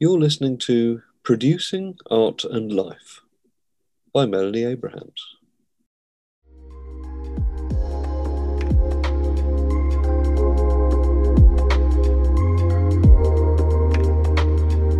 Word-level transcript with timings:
You're 0.00 0.20
listening 0.20 0.58
to 0.58 1.02
Producing 1.24 1.98
Art 2.08 2.44
and 2.44 2.72
Life 2.72 3.22
by 4.12 4.26
Melanie 4.26 4.62
Abrahams. 4.62 5.26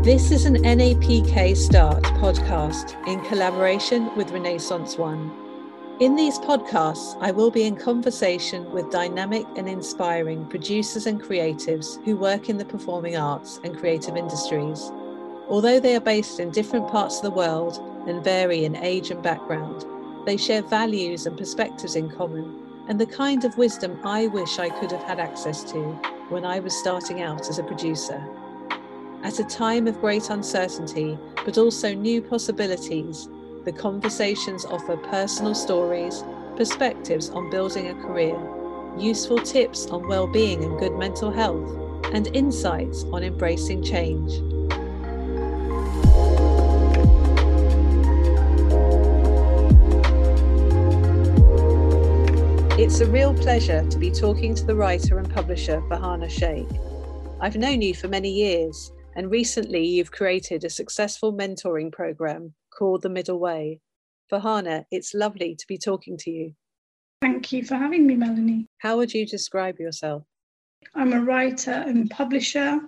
This 0.02 0.32
is 0.32 0.46
an 0.46 0.56
NAPK 0.64 1.56
Start 1.56 2.02
podcast 2.02 2.96
in 3.06 3.20
collaboration 3.26 4.10
with 4.16 4.32
Renaissance 4.32 4.98
One. 4.98 5.47
In 6.00 6.14
these 6.14 6.38
podcasts, 6.38 7.18
I 7.20 7.32
will 7.32 7.50
be 7.50 7.64
in 7.64 7.74
conversation 7.74 8.70
with 8.70 8.92
dynamic 8.92 9.44
and 9.56 9.68
inspiring 9.68 10.46
producers 10.46 11.08
and 11.08 11.20
creatives 11.20 12.00
who 12.04 12.16
work 12.16 12.48
in 12.48 12.56
the 12.56 12.64
performing 12.64 13.16
arts 13.16 13.58
and 13.64 13.76
creative 13.76 14.16
industries. 14.16 14.92
Although 15.48 15.80
they 15.80 15.96
are 15.96 16.00
based 16.00 16.38
in 16.38 16.52
different 16.52 16.86
parts 16.86 17.16
of 17.16 17.24
the 17.24 17.32
world 17.32 17.78
and 18.06 18.22
vary 18.22 18.64
in 18.64 18.76
age 18.76 19.10
and 19.10 19.20
background, 19.20 19.84
they 20.24 20.36
share 20.36 20.62
values 20.62 21.26
and 21.26 21.36
perspectives 21.36 21.96
in 21.96 22.08
common 22.08 22.64
and 22.86 23.00
the 23.00 23.06
kind 23.06 23.44
of 23.44 23.58
wisdom 23.58 23.98
I 24.04 24.28
wish 24.28 24.60
I 24.60 24.68
could 24.68 24.92
have 24.92 25.02
had 25.02 25.18
access 25.18 25.64
to 25.72 25.82
when 26.28 26.44
I 26.44 26.60
was 26.60 26.78
starting 26.78 27.22
out 27.22 27.48
as 27.50 27.58
a 27.58 27.64
producer. 27.64 28.24
At 29.24 29.40
a 29.40 29.44
time 29.44 29.88
of 29.88 30.00
great 30.00 30.30
uncertainty, 30.30 31.18
but 31.44 31.58
also 31.58 31.92
new 31.92 32.22
possibilities, 32.22 33.28
the 33.68 33.72
conversations 33.72 34.64
offer 34.64 34.96
personal 34.96 35.54
stories, 35.54 36.24
perspectives 36.56 37.28
on 37.28 37.50
building 37.50 37.88
a 37.88 37.94
career, 37.96 38.34
useful 38.96 39.36
tips 39.36 39.88
on 39.88 40.08
well-being 40.08 40.64
and 40.64 40.78
good 40.78 40.94
mental 40.94 41.30
health, 41.30 41.70
and 42.14 42.28
insights 42.28 43.04
on 43.12 43.22
embracing 43.22 43.84
change. 43.84 44.32
It's 52.80 53.00
a 53.00 53.06
real 53.10 53.34
pleasure 53.34 53.86
to 53.86 53.98
be 53.98 54.10
talking 54.10 54.54
to 54.54 54.64
the 54.64 54.74
writer 54.74 55.18
and 55.18 55.28
publisher 55.28 55.82
Farhana 55.90 56.30
Shaikh. 56.30 56.70
I've 57.38 57.56
known 57.56 57.82
you 57.82 57.92
for 57.92 58.08
many 58.08 58.30
years 58.30 58.92
and 59.18 59.32
recently, 59.32 59.84
you've 59.84 60.12
created 60.12 60.62
a 60.62 60.70
successful 60.70 61.32
mentoring 61.32 61.90
program 61.90 62.54
called 62.78 63.02
The 63.02 63.08
Middle 63.08 63.40
Way. 63.40 63.80
Farhana, 64.30 64.84
it's 64.92 65.14
lovely 65.14 65.56
to 65.56 65.66
be 65.66 65.78
talking 65.78 66.16
to 66.18 66.30
you. 66.30 66.54
Thank 67.20 67.52
you 67.52 67.64
for 67.64 67.74
having 67.74 68.06
me, 68.06 68.14
Melanie. 68.14 68.66
How 68.78 68.96
would 68.98 69.12
you 69.12 69.26
describe 69.26 69.80
yourself? 69.80 70.22
I'm 70.94 71.12
a 71.12 71.20
writer 71.20 71.72
and 71.72 72.08
publisher. 72.08 72.80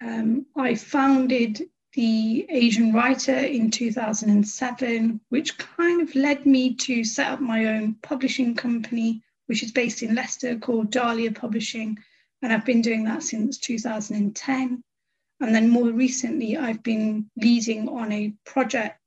Um, 0.00 0.46
I 0.56 0.74
founded 0.74 1.60
the 1.92 2.46
Asian 2.48 2.94
Writer 2.94 3.36
in 3.36 3.70
2007, 3.70 5.20
which 5.28 5.58
kind 5.58 6.00
of 6.00 6.14
led 6.14 6.46
me 6.46 6.74
to 6.74 7.04
set 7.04 7.30
up 7.30 7.40
my 7.40 7.66
own 7.66 7.96
publishing 8.02 8.54
company, 8.54 9.22
which 9.46 9.62
is 9.62 9.72
based 9.72 10.02
in 10.02 10.14
Leicester 10.14 10.56
called 10.56 10.90
Dahlia 10.90 11.32
Publishing. 11.32 11.98
And 12.40 12.50
I've 12.50 12.64
been 12.64 12.80
doing 12.80 13.04
that 13.04 13.22
since 13.22 13.58
2010. 13.58 14.82
And 15.40 15.54
then 15.54 15.68
more 15.68 15.90
recently, 15.90 16.56
I've 16.56 16.82
been 16.82 17.28
leading 17.36 17.88
on 17.88 18.10
a 18.10 18.32
project 18.46 18.98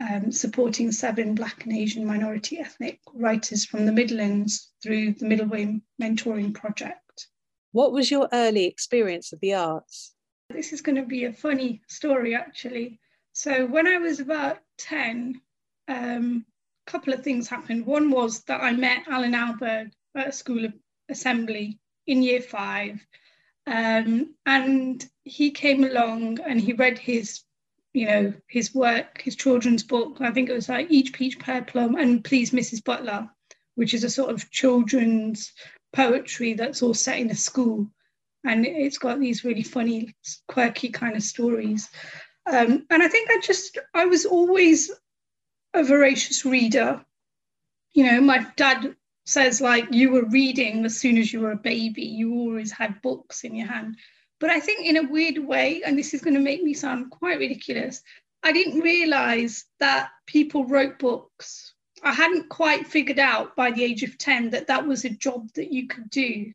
um, 0.00 0.32
supporting 0.32 0.92
seven 0.92 1.34
Black 1.34 1.64
and 1.64 1.76
Asian 1.76 2.06
minority 2.06 2.58
ethnic 2.58 3.00
writers 3.14 3.64
from 3.64 3.86
the 3.86 3.92
Midlands 3.92 4.70
through 4.82 5.12
the 5.12 5.26
Middle 5.26 5.46
Way 5.46 5.80
Mentoring 6.00 6.54
Project. 6.54 7.28
What 7.72 7.92
was 7.92 8.10
your 8.10 8.28
early 8.32 8.64
experience 8.64 9.32
of 9.32 9.40
the 9.40 9.54
arts? 9.54 10.14
This 10.48 10.72
is 10.72 10.80
going 10.80 10.96
to 10.96 11.06
be 11.06 11.24
a 11.24 11.32
funny 11.32 11.82
story, 11.88 12.34
actually. 12.34 12.98
So, 13.32 13.66
when 13.66 13.86
I 13.86 13.98
was 13.98 14.18
about 14.18 14.58
10, 14.78 15.40
um, 15.88 16.44
a 16.86 16.90
couple 16.90 17.12
of 17.12 17.22
things 17.22 17.48
happened. 17.48 17.86
One 17.86 18.10
was 18.10 18.42
that 18.44 18.62
I 18.62 18.72
met 18.72 19.06
Allan 19.08 19.34
Ahlberg 19.34 19.92
at 20.16 20.28
a 20.28 20.32
school 20.32 20.64
of 20.64 20.72
assembly 21.08 21.78
in 22.06 22.22
year 22.22 22.40
five. 22.40 23.04
Um, 23.66 24.34
and 24.46 25.06
he 25.24 25.50
came 25.50 25.84
along 25.84 26.40
and 26.40 26.60
he 26.60 26.72
read 26.72 26.98
his, 26.98 27.42
you 27.92 28.06
know, 28.06 28.32
his 28.48 28.74
work, 28.74 29.20
his 29.22 29.36
children's 29.36 29.82
book. 29.82 30.18
I 30.20 30.30
think 30.30 30.48
it 30.48 30.54
was 30.54 30.68
like 30.68 30.90
Each 30.90 31.12
Peach 31.12 31.38
Pear 31.38 31.62
Plum 31.62 31.96
and 31.96 32.24
Please 32.24 32.50
Mrs. 32.50 32.84
Butler, 32.84 33.28
which 33.74 33.94
is 33.94 34.04
a 34.04 34.10
sort 34.10 34.30
of 34.30 34.50
children's 34.50 35.52
poetry 35.92 36.54
that's 36.54 36.82
all 36.82 36.94
set 36.94 37.18
in 37.18 37.30
a 37.30 37.34
school. 37.34 37.90
And 38.44 38.64
it's 38.64 38.98
got 38.98 39.20
these 39.20 39.44
really 39.44 39.62
funny, 39.62 40.14
quirky 40.48 40.88
kind 40.88 41.16
of 41.16 41.22
stories. 41.22 41.88
Um, 42.50 42.86
and 42.90 43.02
I 43.02 43.08
think 43.08 43.30
I 43.30 43.40
just, 43.40 43.78
I 43.94 44.06
was 44.06 44.24
always 44.24 44.90
a 45.74 45.84
voracious 45.84 46.44
reader. 46.44 47.04
You 47.92 48.06
know, 48.06 48.20
my 48.20 48.46
dad 48.56 48.94
says 49.30 49.60
like 49.60 49.86
you 49.92 50.10
were 50.10 50.24
reading 50.24 50.84
as 50.84 50.98
soon 50.98 51.16
as 51.18 51.32
you 51.32 51.40
were 51.40 51.52
a 51.52 51.56
baby 51.56 52.02
you 52.02 52.34
always 52.34 52.72
had 52.72 53.00
books 53.02 53.44
in 53.44 53.54
your 53.54 53.68
hand 53.68 53.96
but 54.40 54.50
i 54.50 54.58
think 54.58 54.84
in 54.84 54.96
a 54.96 55.10
weird 55.10 55.38
way 55.38 55.82
and 55.84 55.98
this 55.98 56.12
is 56.12 56.20
going 56.20 56.34
to 56.34 56.40
make 56.40 56.62
me 56.62 56.74
sound 56.74 57.10
quite 57.10 57.38
ridiculous 57.38 58.02
i 58.42 58.52
didn't 58.52 58.80
realize 58.80 59.64
that 59.78 60.10
people 60.26 60.64
wrote 60.64 60.98
books. 60.98 61.74
I 62.02 62.12
hadn't 62.12 62.48
quite 62.48 62.86
figured 62.86 63.18
out 63.18 63.54
by 63.56 63.70
the 63.70 63.84
age 63.84 64.02
of 64.02 64.16
10 64.16 64.50
that 64.50 64.68
that 64.68 64.86
was 64.86 65.04
a 65.04 65.10
job 65.10 65.48
that 65.54 65.70
you 65.70 65.86
could 65.86 66.08
do. 66.08 66.52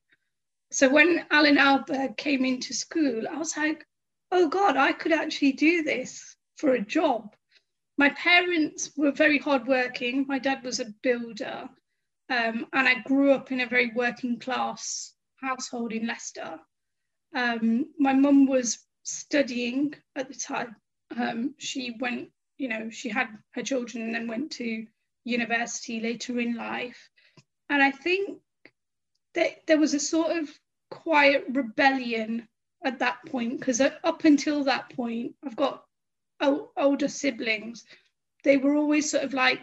So 0.71 0.89
when 0.89 1.25
allan 1.29 1.57
ahlberg 1.57 2.17
came 2.17 2.43
into 2.45 2.73
school 2.73 3.27
i 3.27 3.37
was 3.37 3.55
like 3.55 3.85
oh 4.31 4.49
god 4.49 4.75
i 4.75 4.91
could 4.91 5.11
actually 5.11 5.51
do 5.51 5.83
this 5.83 6.35
for 6.57 6.73
a 6.73 6.81
job. 6.81 7.35
My 7.97 8.09
parents 8.09 8.91
were 8.97 9.11
very 9.11 9.37
hardworking. 9.37 10.25
My 10.27 10.39
dad 10.39 10.63
was 10.63 10.79
a 10.79 10.93
builder 11.03 11.69
um, 12.29 12.65
and 12.73 12.87
I 12.87 13.01
grew 13.05 13.31
up 13.31 13.51
in 13.51 13.61
a 13.61 13.67
very 13.67 13.91
working 13.95 14.39
class 14.39 15.13
household 15.41 15.93
in 15.93 16.07
Leicester. 16.07 16.59
Um, 17.35 17.87
my 17.99 18.13
mum 18.13 18.47
was 18.47 18.79
studying 19.03 19.93
at 20.15 20.27
the 20.27 20.33
time. 20.33 20.75
Um, 21.15 21.53
she 21.57 21.95
went, 21.99 22.29
you 22.57 22.67
know, 22.69 22.89
she 22.89 23.09
had 23.09 23.27
her 23.51 23.61
children 23.61 24.03
and 24.03 24.15
then 24.15 24.27
went 24.27 24.51
to 24.53 24.87
university 25.25 25.99
later 25.99 26.39
in 26.39 26.55
life. 26.55 27.09
And 27.69 27.83
I 27.83 27.91
think 27.91 28.39
that 29.33 29.67
there 29.67 29.77
was 29.77 29.93
a 29.93 29.99
sort 29.99 30.37
of 30.37 30.49
quiet 30.89 31.45
rebellion 31.49 32.47
at 32.83 32.99
that 32.99 33.17
point 33.27 33.59
because 33.59 33.81
up 33.81 34.23
until 34.23 34.63
that 34.63 34.95
point, 34.95 35.35
I've 35.45 35.55
got 35.55 35.83
older 36.41 37.07
siblings. 37.07 37.85
They 38.43 38.57
were 38.57 38.75
always 38.75 39.11
sort 39.11 39.23
of 39.23 39.33
like, 39.33 39.59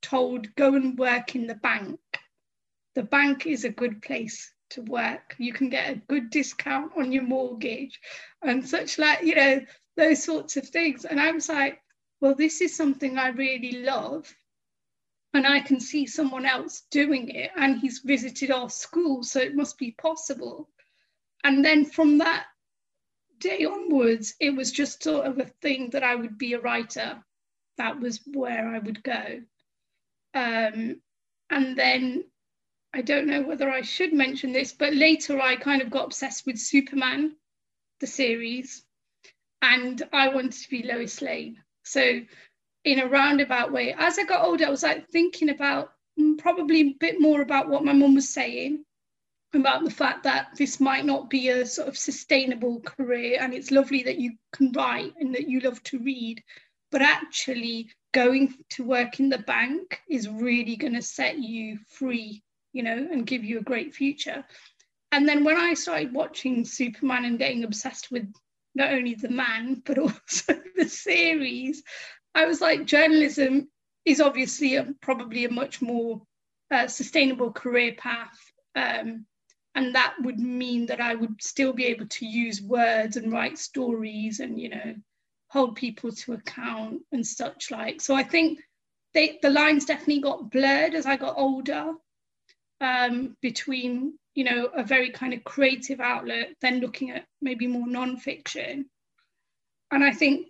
told 0.00 0.52
go 0.56 0.74
and 0.74 0.98
work 0.98 1.36
in 1.36 1.46
the 1.46 1.54
bank. 1.54 2.00
The 2.94 3.04
bank 3.04 3.46
is 3.46 3.64
a 3.64 3.70
good 3.70 4.02
place 4.02 4.52
to 4.72 4.82
work. 4.82 5.34
You 5.38 5.52
can 5.52 5.68
get 5.68 5.90
a 5.90 6.02
good 6.08 6.30
discount 6.30 6.92
on 6.96 7.12
your 7.12 7.22
mortgage 7.22 8.00
and 8.42 8.66
such 8.66 8.98
like, 8.98 9.22
you 9.22 9.34
know, 9.34 9.60
those 9.96 10.22
sorts 10.22 10.56
of 10.56 10.68
things. 10.68 11.04
And 11.04 11.20
I 11.20 11.32
was 11.32 11.48
like, 11.48 11.80
well, 12.20 12.34
this 12.34 12.60
is 12.60 12.76
something 12.76 13.18
I 13.18 13.28
really 13.28 13.82
love. 13.82 14.32
And 15.34 15.46
I 15.46 15.60
can 15.60 15.80
see 15.80 16.06
someone 16.06 16.44
else 16.44 16.82
doing 16.90 17.30
it, 17.30 17.50
and 17.56 17.78
he's 17.78 18.00
visited 18.04 18.50
our 18.50 18.68
school, 18.68 19.22
so 19.22 19.40
it 19.40 19.56
must 19.56 19.78
be 19.78 19.92
possible. 19.92 20.68
And 21.42 21.64
then 21.64 21.86
from 21.86 22.18
that 22.18 22.44
day 23.38 23.64
onwards, 23.64 24.34
it 24.40 24.50
was 24.54 24.70
just 24.70 25.02
sort 25.02 25.26
of 25.26 25.38
a 25.38 25.50
thing 25.62 25.88
that 25.90 26.02
I 26.02 26.14
would 26.14 26.36
be 26.36 26.52
a 26.52 26.60
writer. 26.60 27.24
That 27.78 27.98
was 27.98 28.20
where 28.34 28.68
I 28.74 28.78
would 28.78 29.02
go. 29.02 29.40
Um, 30.34 31.00
and 31.50 31.76
then 31.76 32.24
I 32.94 33.02
don't 33.02 33.26
know 33.26 33.42
whether 33.42 33.70
I 33.70 33.82
should 33.82 34.12
mention 34.12 34.52
this, 34.52 34.72
but 34.72 34.94
later 34.94 35.40
I 35.40 35.56
kind 35.56 35.82
of 35.82 35.90
got 35.90 36.04
obsessed 36.04 36.46
with 36.46 36.58
Superman, 36.58 37.36
the 38.00 38.06
series, 38.06 38.84
and 39.62 40.02
I 40.12 40.28
wanted 40.28 40.52
to 40.52 40.70
be 40.70 40.82
Lois 40.82 41.22
Lane. 41.22 41.62
So, 41.84 42.20
in 42.84 42.98
a 42.98 43.08
roundabout 43.08 43.72
way, 43.72 43.94
as 43.96 44.18
I 44.18 44.24
got 44.24 44.44
older, 44.44 44.66
I 44.66 44.70
was 44.70 44.82
like 44.82 45.08
thinking 45.08 45.48
about 45.48 45.92
mm, 46.18 46.36
probably 46.38 46.80
a 46.80 46.96
bit 46.98 47.20
more 47.20 47.40
about 47.40 47.68
what 47.68 47.84
my 47.84 47.92
mum 47.92 48.14
was 48.14 48.28
saying 48.28 48.84
about 49.54 49.84
the 49.84 49.90
fact 49.90 50.22
that 50.24 50.48
this 50.56 50.80
might 50.80 51.04
not 51.04 51.28
be 51.28 51.48
a 51.48 51.66
sort 51.66 51.88
of 51.88 51.96
sustainable 51.96 52.80
career 52.80 53.38
and 53.40 53.52
it's 53.52 53.70
lovely 53.70 54.02
that 54.02 54.18
you 54.18 54.32
can 54.52 54.72
write 54.72 55.12
and 55.20 55.34
that 55.34 55.48
you 55.48 55.60
love 55.60 55.82
to 55.82 55.98
read 55.98 56.42
but 56.90 57.02
actually 57.02 57.90
going 58.12 58.54
to 58.68 58.84
work 58.84 59.18
in 59.18 59.30
the 59.30 59.38
bank 59.38 60.02
is 60.08 60.28
really 60.28 60.76
going 60.76 60.94
to 60.94 61.02
set 61.02 61.38
you 61.38 61.78
free, 61.88 62.42
you 62.72 62.82
know, 62.82 63.08
and 63.10 63.26
give 63.26 63.44
you 63.44 63.58
a 63.58 63.62
great 63.62 63.94
future. 63.94 64.44
And 65.10 65.28
then 65.28 65.44
when 65.44 65.56
I 65.56 65.74
started 65.74 66.12
watching 66.12 66.64
Superman 66.64 67.24
and 67.24 67.38
getting 67.38 67.64
obsessed 67.64 68.10
with 68.10 68.32
not 68.74 68.92
only 68.92 69.14
the 69.14 69.28
man, 69.28 69.82
but 69.86 69.98
also 69.98 70.54
the 70.76 70.88
series, 70.88 71.82
I 72.34 72.46
was 72.46 72.60
like, 72.60 72.86
journalism 72.86 73.68
is 74.04 74.20
obviously 74.20 74.76
a, 74.76 74.88
probably 75.00 75.44
a 75.44 75.50
much 75.50 75.82
more 75.82 76.22
uh, 76.70 76.88
sustainable 76.88 77.52
career 77.52 77.94
path. 77.98 78.38
Um, 78.74 79.26
and 79.74 79.94
that 79.94 80.14
would 80.20 80.38
mean 80.38 80.86
that 80.86 81.00
I 81.00 81.14
would 81.14 81.42
still 81.42 81.72
be 81.72 81.86
able 81.86 82.06
to 82.06 82.26
use 82.26 82.60
words 82.60 83.16
and 83.16 83.32
write 83.32 83.58
stories 83.58 84.40
and 84.40 84.60
you 84.60 84.68
know 84.68 84.94
hold 85.48 85.76
people 85.76 86.10
to 86.10 86.32
account 86.32 87.00
and 87.12 87.26
such 87.26 87.70
like. 87.70 88.00
So 88.00 88.14
I 88.14 88.22
think 88.22 88.60
they, 89.12 89.38
the 89.42 89.50
lines 89.50 89.84
definitely 89.84 90.20
got 90.20 90.50
blurred 90.50 90.94
as 90.94 91.04
I 91.04 91.16
got 91.16 91.36
older 91.36 91.92
um, 92.82 93.36
between 93.40 94.18
you 94.34 94.44
know 94.44 94.66
a 94.66 94.82
very 94.82 95.10
kind 95.10 95.32
of 95.32 95.44
creative 95.44 96.00
outlet, 96.00 96.50
then 96.60 96.80
looking 96.80 97.10
at 97.10 97.24
maybe 97.40 97.66
more 97.66 97.86
non-fiction. 97.86 98.86
And 99.90 100.04
I 100.04 100.12
think 100.12 100.48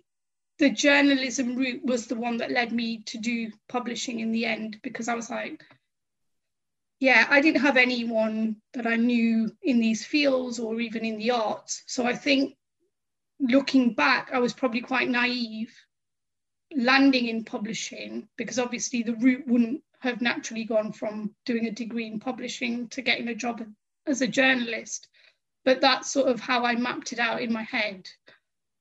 the 0.59 0.69
journalism 0.69 1.55
route 1.55 1.85
was 1.85 2.07
the 2.07 2.15
one 2.15 2.37
that 2.37 2.51
led 2.51 2.71
me 2.71 3.03
to 3.07 3.17
do 3.17 3.51
publishing 3.69 4.19
in 4.19 4.31
the 4.31 4.45
end 4.45 4.79
because 4.81 5.07
I 5.07 5.15
was 5.15 5.29
like, 5.29 5.63
yeah, 6.99 7.27
I 7.29 7.41
didn't 7.41 7.61
have 7.61 7.75
anyone 7.77 8.57
that 8.73 8.87
I 8.87 8.95
knew 8.95 9.51
in 9.61 9.79
these 9.79 10.05
fields 10.05 10.59
or 10.59 10.79
even 10.79 11.03
in 11.03 11.17
the 11.17 11.31
arts. 11.31 11.83
So 11.87 12.05
I 12.05 12.15
think 12.15 12.55
looking 13.39 13.93
back, 13.93 14.29
I 14.31 14.39
was 14.39 14.53
probably 14.53 14.81
quite 14.81 15.09
naive 15.09 15.73
landing 16.75 17.27
in 17.27 17.43
publishing 17.43 18.27
because 18.37 18.57
obviously 18.57 19.03
the 19.03 19.15
route 19.15 19.47
wouldn't 19.47 19.83
have 20.03 20.21
naturally 20.21 20.65
gone 20.65 20.91
from 20.91 21.33
doing 21.45 21.65
a 21.65 21.71
degree 21.71 22.07
in 22.07 22.19
publishing 22.19 22.89
to 22.89 23.01
getting 23.01 23.29
a 23.29 23.35
job 23.35 23.63
as 24.05 24.21
a 24.21 24.27
journalist. 24.27 25.07
But 25.63 25.79
that's 25.79 26.11
sort 26.11 26.27
of 26.27 26.41
how 26.41 26.65
I 26.65 26.75
mapped 26.75 27.13
it 27.13 27.19
out 27.19 27.41
in 27.41 27.53
my 27.53 27.63
head. 27.63 28.05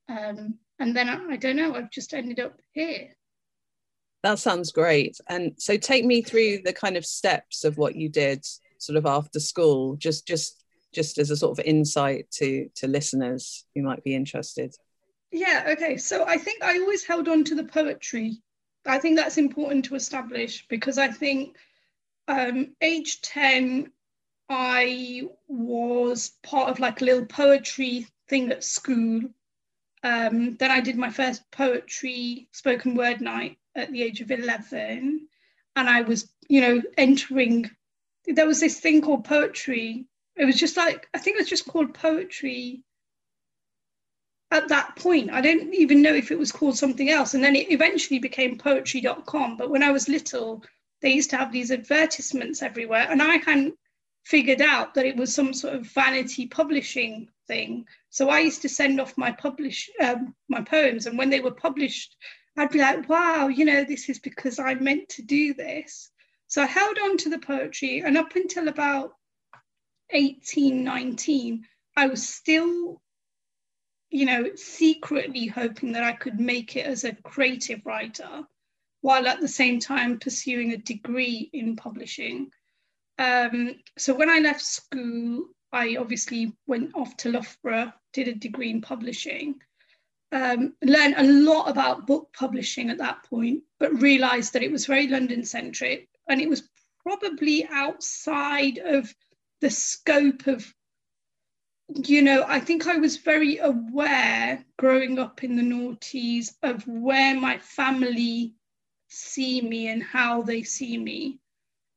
Um, 0.08 0.58
and 0.80 0.96
then 0.96 1.08
I, 1.08 1.34
I 1.34 1.36
don't 1.36 1.54
know, 1.54 1.76
I've 1.76 1.92
just 1.92 2.12
ended 2.12 2.40
up 2.40 2.58
here. 2.72 3.10
That 4.24 4.40
sounds 4.40 4.72
great. 4.72 5.18
And 5.28 5.54
so 5.58 5.76
take 5.76 6.04
me 6.04 6.22
through 6.22 6.62
the 6.64 6.72
kind 6.72 6.96
of 6.96 7.06
steps 7.06 7.62
of 7.62 7.78
what 7.78 7.94
you 7.94 8.08
did 8.08 8.44
sort 8.78 8.96
of 8.96 9.06
after 9.06 9.38
school, 9.38 9.94
just 9.94 10.26
just 10.26 10.64
just 10.92 11.18
as 11.18 11.30
a 11.30 11.36
sort 11.36 11.56
of 11.56 11.64
insight 11.64 12.30
to 12.32 12.68
to 12.76 12.88
listeners 12.88 13.64
who 13.74 13.82
might 13.82 14.02
be 14.02 14.14
interested. 14.14 14.74
Yeah, 15.30 15.68
okay. 15.70 15.96
So 15.96 16.24
I 16.26 16.36
think 16.36 16.64
I 16.64 16.78
always 16.78 17.04
held 17.04 17.28
on 17.28 17.44
to 17.44 17.54
the 17.54 17.64
poetry. 17.64 18.42
I 18.86 18.98
think 18.98 19.16
that's 19.16 19.38
important 19.38 19.84
to 19.86 19.94
establish 19.94 20.66
because 20.68 20.98
I 20.98 21.08
think 21.08 21.56
um, 22.28 22.74
age 22.80 23.20
10, 23.22 23.90
I 24.48 25.22
was 25.48 26.32
part 26.42 26.68
of 26.68 26.80
like 26.80 27.00
a 27.00 27.04
little 27.04 27.26
poetry 27.26 28.06
thing 28.28 28.50
at 28.50 28.64
school. 28.64 29.22
Um, 30.02 30.56
then 30.56 30.70
I 30.70 30.80
did 30.80 30.96
my 30.96 31.10
first 31.10 31.48
poetry 31.52 32.48
spoken 32.52 32.96
word 32.96 33.20
night 33.20 33.58
at 33.74 33.92
the 33.92 34.02
age 34.02 34.20
of 34.20 34.30
11 34.30 35.28
and 35.76 35.88
I 35.88 36.02
was, 36.02 36.30
you 36.48 36.60
know, 36.60 36.82
entering, 36.98 37.70
there 38.26 38.46
was 38.46 38.60
this 38.60 38.80
thing 38.80 39.00
called 39.00 39.24
poetry. 39.24 40.06
It 40.36 40.44
was 40.44 40.58
just 40.58 40.76
like, 40.76 41.08
I 41.14 41.18
think 41.18 41.36
it 41.36 41.40
was 41.40 41.48
just 41.48 41.68
called 41.68 41.94
poetry 41.94 42.82
at 44.52 44.68
that 44.68 44.94
point. 44.96 45.30
I 45.30 45.40
don't 45.40 45.74
even 45.74 46.02
know 46.02 46.14
if 46.14 46.30
it 46.30 46.38
was 46.38 46.52
called 46.52 46.76
something 46.76 47.10
else. 47.10 47.34
And 47.34 47.42
then 47.42 47.56
it 47.56 47.70
eventually 47.70 48.18
became 48.18 48.58
poetry.com. 48.58 49.56
But 49.56 49.70
when 49.70 49.82
I 49.82 49.90
was 49.90 50.08
little, 50.08 50.62
they 51.00 51.10
used 51.10 51.30
to 51.30 51.36
have 51.36 51.50
these 51.50 51.70
advertisements 51.70 52.62
everywhere. 52.62 53.06
And 53.10 53.22
I 53.22 53.36
hadn't 53.36 53.74
figured 54.24 54.60
out 54.60 54.94
that 54.94 55.06
it 55.06 55.16
was 55.16 55.34
some 55.34 55.52
sort 55.52 55.74
of 55.74 55.86
vanity 55.86 56.46
publishing 56.46 57.28
thing. 57.48 57.86
So 58.10 58.28
I 58.28 58.40
used 58.40 58.62
to 58.62 58.68
send 58.68 59.00
off 59.00 59.18
my 59.18 59.32
publish 59.32 59.90
um, 60.00 60.34
my 60.48 60.60
poems, 60.60 61.06
and 61.06 61.18
when 61.18 61.28
they 61.30 61.40
were 61.40 61.50
published 61.50 62.16
I'd 62.56 62.70
be 62.70 62.78
like, 62.78 63.08
wow, 63.08 63.48
you 63.48 63.64
know, 63.64 63.84
this 63.84 64.08
is 64.10 64.18
because 64.18 64.58
I 64.58 64.74
meant 64.74 65.08
to 65.10 65.22
do 65.22 65.54
this. 65.54 66.10
So 66.48 66.62
I 66.62 66.66
held 66.66 66.98
on 66.98 67.16
to 67.18 67.30
the 67.30 67.38
poetry, 67.38 68.00
and 68.00 68.18
up 68.18 68.36
until 68.36 68.68
about 68.68 69.12
18, 70.10 70.84
19, 70.84 71.64
I 71.96 72.06
was 72.08 72.28
still, 72.28 73.00
you 74.12 74.26
know, 74.26 74.50
secretly 74.54 75.46
hoping 75.46 75.92
that 75.92 76.04
I 76.04 76.12
could 76.12 76.38
make 76.38 76.76
it 76.76 76.86
as 76.86 77.04
a 77.04 77.14
creative 77.14 77.84
writer, 77.86 78.42
while 79.00 79.26
at 79.26 79.40
the 79.40 79.48
same 79.48 79.80
time 79.80 80.18
pursuing 80.18 80.72
a 80.72 80.76
degree 80.76 81.50
in 81.52 81.76
publishing. 81.76 82.50
Um, 83.18 83.76
so 83.98 84.14
when 84.14 84.30
I 84.30 84.38
left 84.38 84.62
school, 84.62 85.46
I 85.72 85.96
obviously 85.96 86.52
went 86.66 86.94
off 86.94 87.16
to 87.18 87.30
Loughborough, 87.30 87.92
did 88.12 88.28
a 88.28 88.34
degree 88.34 88.70
in 88.70 88.80
publishing 88.80 89.56
um, 90.32 90.74
learned 90.82 91.14
a 91.18 91.24
lot 91.24 91.68
about 91.68 92.06
book 92.06 92.32
publishing 92.32 92.90
at 92.90 92.98
that 92.98 93.22
point, 93.24 93.62
but 93.78 94.00
realized 94.00 94.54
that 94.54 94.62
it 94.62 94.72
was 94.72 94.86
very 94.86 95.06
London 95.06 95.44
centric 95.44 96.08
and 96.28 96.40
it 96.40 96.48
was 96.48 96.68
probably 97.02 97.66
outside 97.70 98.78
of 98.78 99.14
the 99.60 99.70
scope 99.70 100.46
of, 100.46 100.72
you 101.94 102.22
know, 102.22 102.44
I 102.46 102.60
think 102.60 102.86
I 102.86 102.96
was 102.96 103.16
very 103.16 103.58
aware 103.58 104.64
growing 104.78 105.18
up 105.18 105.44
in 105.44 105.56
the 105.56 105.62
noughties 105.62 106.54
of 106.62 106.86
where 106.86 107.34
my 107.38 107.58
family 107.58 108.54
see 109.08 109.60
me 109.60 109.88
and 109.88 110.02
how 110.02 110.42
they 110.42 110.62
see 110.62 110.96
me, 110.96 111.38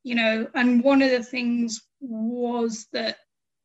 you 0.04 0.16
know, 0.16 0.48
and 0.54 0.84
one 0.84 1.02
of 1.02 1.12
the 1.12 1.24
things 1.24 1.82
was 2.02 2.88
that, 2.92 3.18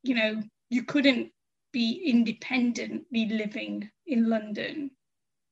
you 0.03 0.15
know, 0.15 0.43
you 0.69 0.85
couldn't 0.85 1.33
be 1.73 2.03
independently 2.05 3.27
living 3.27 3.91
in 4.07 4.29
London 4.29 4.91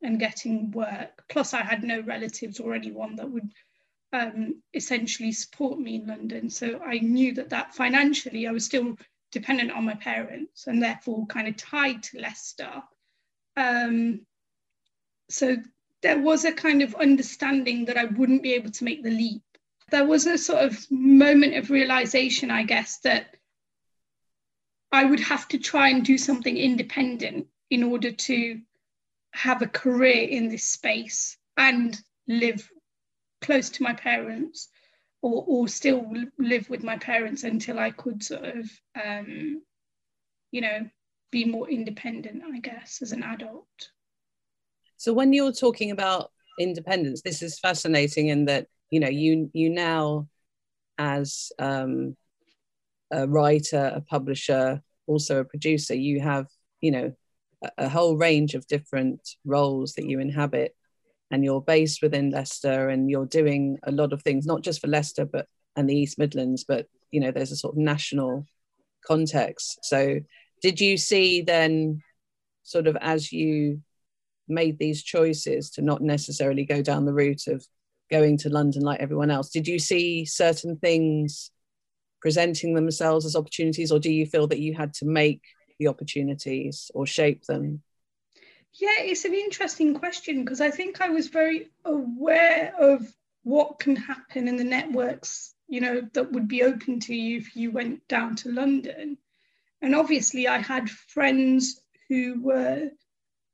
and 0.03 0.21
getting 0.21 0.71
work. 0.71 1.25
Plus, 1.29 1.55
I 1.55 1.63
had 1.63 1.83
no 1.83 2.01
relatives 2.01 2.61
or 2.61 2.75
anyone 2.75 3.17
that 3.17 3.31
would 3.31 3.51
um, 4.13 4.63
essentially 4.75 5.33
support 5.33 5.79
me 5.79 5.97
in 5.97 6.07
London. 6.07 6.51
So 6.51 6.81
I 6.85 6.99
knew 6.99 7.35
that 7.35 7.51
that 7.51 7.75
financially 7.75 8.47
I 8.47 8.53
was 8.53 8.65
still 8.65 8.97
dependent 9.31 9.73
on 9.73 9.85
my 9.85 9.95
parents 9.95 10.67
and 10.67 10.83
therefore 10.83 11.27
kind 11.27 11.49
of 11.49 11.57
tied 11.57 12.03
to 12.03 12.21
Leicester. 12.21 12.83
Um, 13.57 14.21
so 15.29 15.57
there 16.03 16.19
was 16.19 16.45
a 16.45 16.53
kind 16.53 16.83
of 16.83 16.95
understanding 16.95 17.87
that 17.87 17.99
I 17.99 18.05
wouldn't 18.05 18.43
be 18.43 18.55
able 18.55 18.71
to 18.71 18.85
make 18.85 19.03
the 19.03 19.11
leap. 19.11 19.43
There 19.91 20.07
was 20.07 20.27
a 20.27 20.39
sort 20.39 20.65
of 20.65 20.91
moment 20.91 21.57
of 21.57 21.71
realization, 21.71 22.51
I 22.51 22.63
guess, 22.63 22.99
that 23.01 23.37
I 24.93 25.05
would 25.05 25.21
have 25.21 25.49
to 25.49 25.59
try 25.59 25.89
and 25.89 26.05
do 26.05 26.17
something 26.17 26.57
independent 26.57 27.47
in 27.71 27.83
order 27.83 28.13
to 28.13 28.61
have 29.33 29.61
a 29.61 29.67
career 29.67 30.29
in 30.29 30.49
this 30.49 30.65
space 30.65 31.37
and 31.57 32.01
live 32.27 32.71
close 33.41 33.71
to 33.71 33.83
my 33.83 33.93
parents 33.93 34.69
or, 35.23 35.45
or 35.47 35.69
still 35.69 36.07
live 36.39 36.71
with 36.71 36.83
my 36.83 36.97
parents 36.99 37.45
until 37.45 37.79
I 37.79 37.91
could 37.91 38.23
sort 38.23 38.45
of, 38.45 38.71
um, 39.03 39.63
you 40.51 40.61
know, 40.61 40.89
be 41.31 41.45
more 41.45 41.69
independent, 41.69 42.43
I 42.45 42.61
guess, 42.61 43.01
as 43.03 43.13
an 43.13 43.23
adult. 43.23 43.67
So 44.97 45.13
when 45.13 45.33
you're 45.33 45.53
talking 45.53 45.91
about 45.91 46.31
independence, 46.59 47.23
this 47.23 47.43
is 47.43 47.59
fascinating 47.59 48.29
in 48.29 48.47
that, 48.47 48.67
you 48.91 49.01
know, 49.01 49.09
you 49.09 49.51
you 49.53 49.71
now 49.71 50.29
as 50.97 51.53
um, 51.59 52.17
a 53.11 53.29
writer, 53.29 53.93
a 53.95 54.01
publisher, 54.01 54.83
also 55.07 55.41
a 55.41 55.45
producer, 55.45 55.95
you 55.95 56.21
have, 56.21 56.47
you 56.81 56.91
know, 56.91 57.13
a, 57.63 57.71
a 57.79 57.89
whole 57.89 58.17
range 58.17 58.55
of 58.55 58.67
different 58.67 59.21
roles 59.45 59.95
that 59.95 60.07
you 60.07 60.21
inhabit 60.21 60.75
and 61.31 61.45
you're 61.45 61.61
based 61.61 62.03
within 62.03 62.31
Leicester 62.31 62.89
and 62.89 63.11
you're 63.11 63.27
doing 63.27 63.79
a 63.83 63.93
lot 63.93 64.13
of 64.13 64.23
things, 64.23 64.47
not 64.47 64.63
just 64.63 64.81
for 64.81 64.89
Leicester, 64.89 65.25
but 65.25 65.47
and 65.77 65.89
the 65.89 65.97
East 65.97 66.19
Midlands, 66.19 66.65
but 66.65 66.87
you 67.11 67.21
know, 67.21 67.31
there's 67.31 67.53
a 67.53 67.57
sort 67.57 67.75
of 67.75 67.79
national 67.79 68.47
context. 69.07 69.79
So 69.83 70.21
did 70.61 70.81
you 70.81 70.97
see 70.97 71.43
then 71.43 72.03
sort 72.63 72.87
of 72.87 72.97
as 73.01 73.33
you 73.33 73.83
made 74.49 74.79
these 74.79 75.03
choices 75.03 75.71
to 75.71 75.83
not 75.83 76.03
necessarily 76.03 76.65
go 76.65 76.83
down 76.83 77.05
the 77.05 77.13
route 77.13 77.47
of 77.47 77.65
going 78.11 78.39
to 78.39 78.49
London 78.49 78.83
like 78.83 79.01
everyone 79.01 79.31
else, 79.31 79.51
did 79.51 79.69
you 79.69 79.79
see 79.79 80.25
certain 80.25 80.77
things 80.77 81.51
presenting 82.21 82.75
themselves 82.75 83.25
as 83.25 83.37
opportunities, 83.37 83.93
or 83.93 83.99
do 83.99 84.11
you 84.11 84.27
feel 84.27 84.47
that 84.49 84.59
you 84.59 84.75
had 84.75 84.93
to 84.95 85.05
make 85.05 85.43
the 85.79 85.87
opportunities 85.87 86.91
or 86.95 87.07
shape 87.07 87.45
them? 87.45 87.83
Yeah, 88.81 89.01
it's 89.01 89.25
an 89.25 89.35
interesting 89.35 89.95
question 89.95 90.45
because 90.45 90.61
I 90.61 90.71
think 90.71 91.01
I 91.01 91.09
was 91.09 91.29
very 91.29 91.71
aware 91.85 92.73
of 92.79 93.13
what 93.43 93.81
can 93.81 93.97
happen 93.97 94.47
in 94.47 94.57
the 94.57 94.65
networks, 94.65 95.55
you 95.67 95.81
know, 95.81 96.03
that 96.13 96.31
would 96.33 96.47
be 96.47 96.63
open 96.63 97.01
to 97.01 97.15
you 97.15 97.39
if 97.39 97.57
you 97.57 97.73
went 97.73 98.07
down 98.07 98.37
to 98.37 98.53
London. 98.53 99.19
And 99.83 99.95
obviously, 99.97 100.47
I 100.47 100.59
had 100.59 100.89
friends 100.89 101.81
who 102.09 102.41
were, 102.41 102.91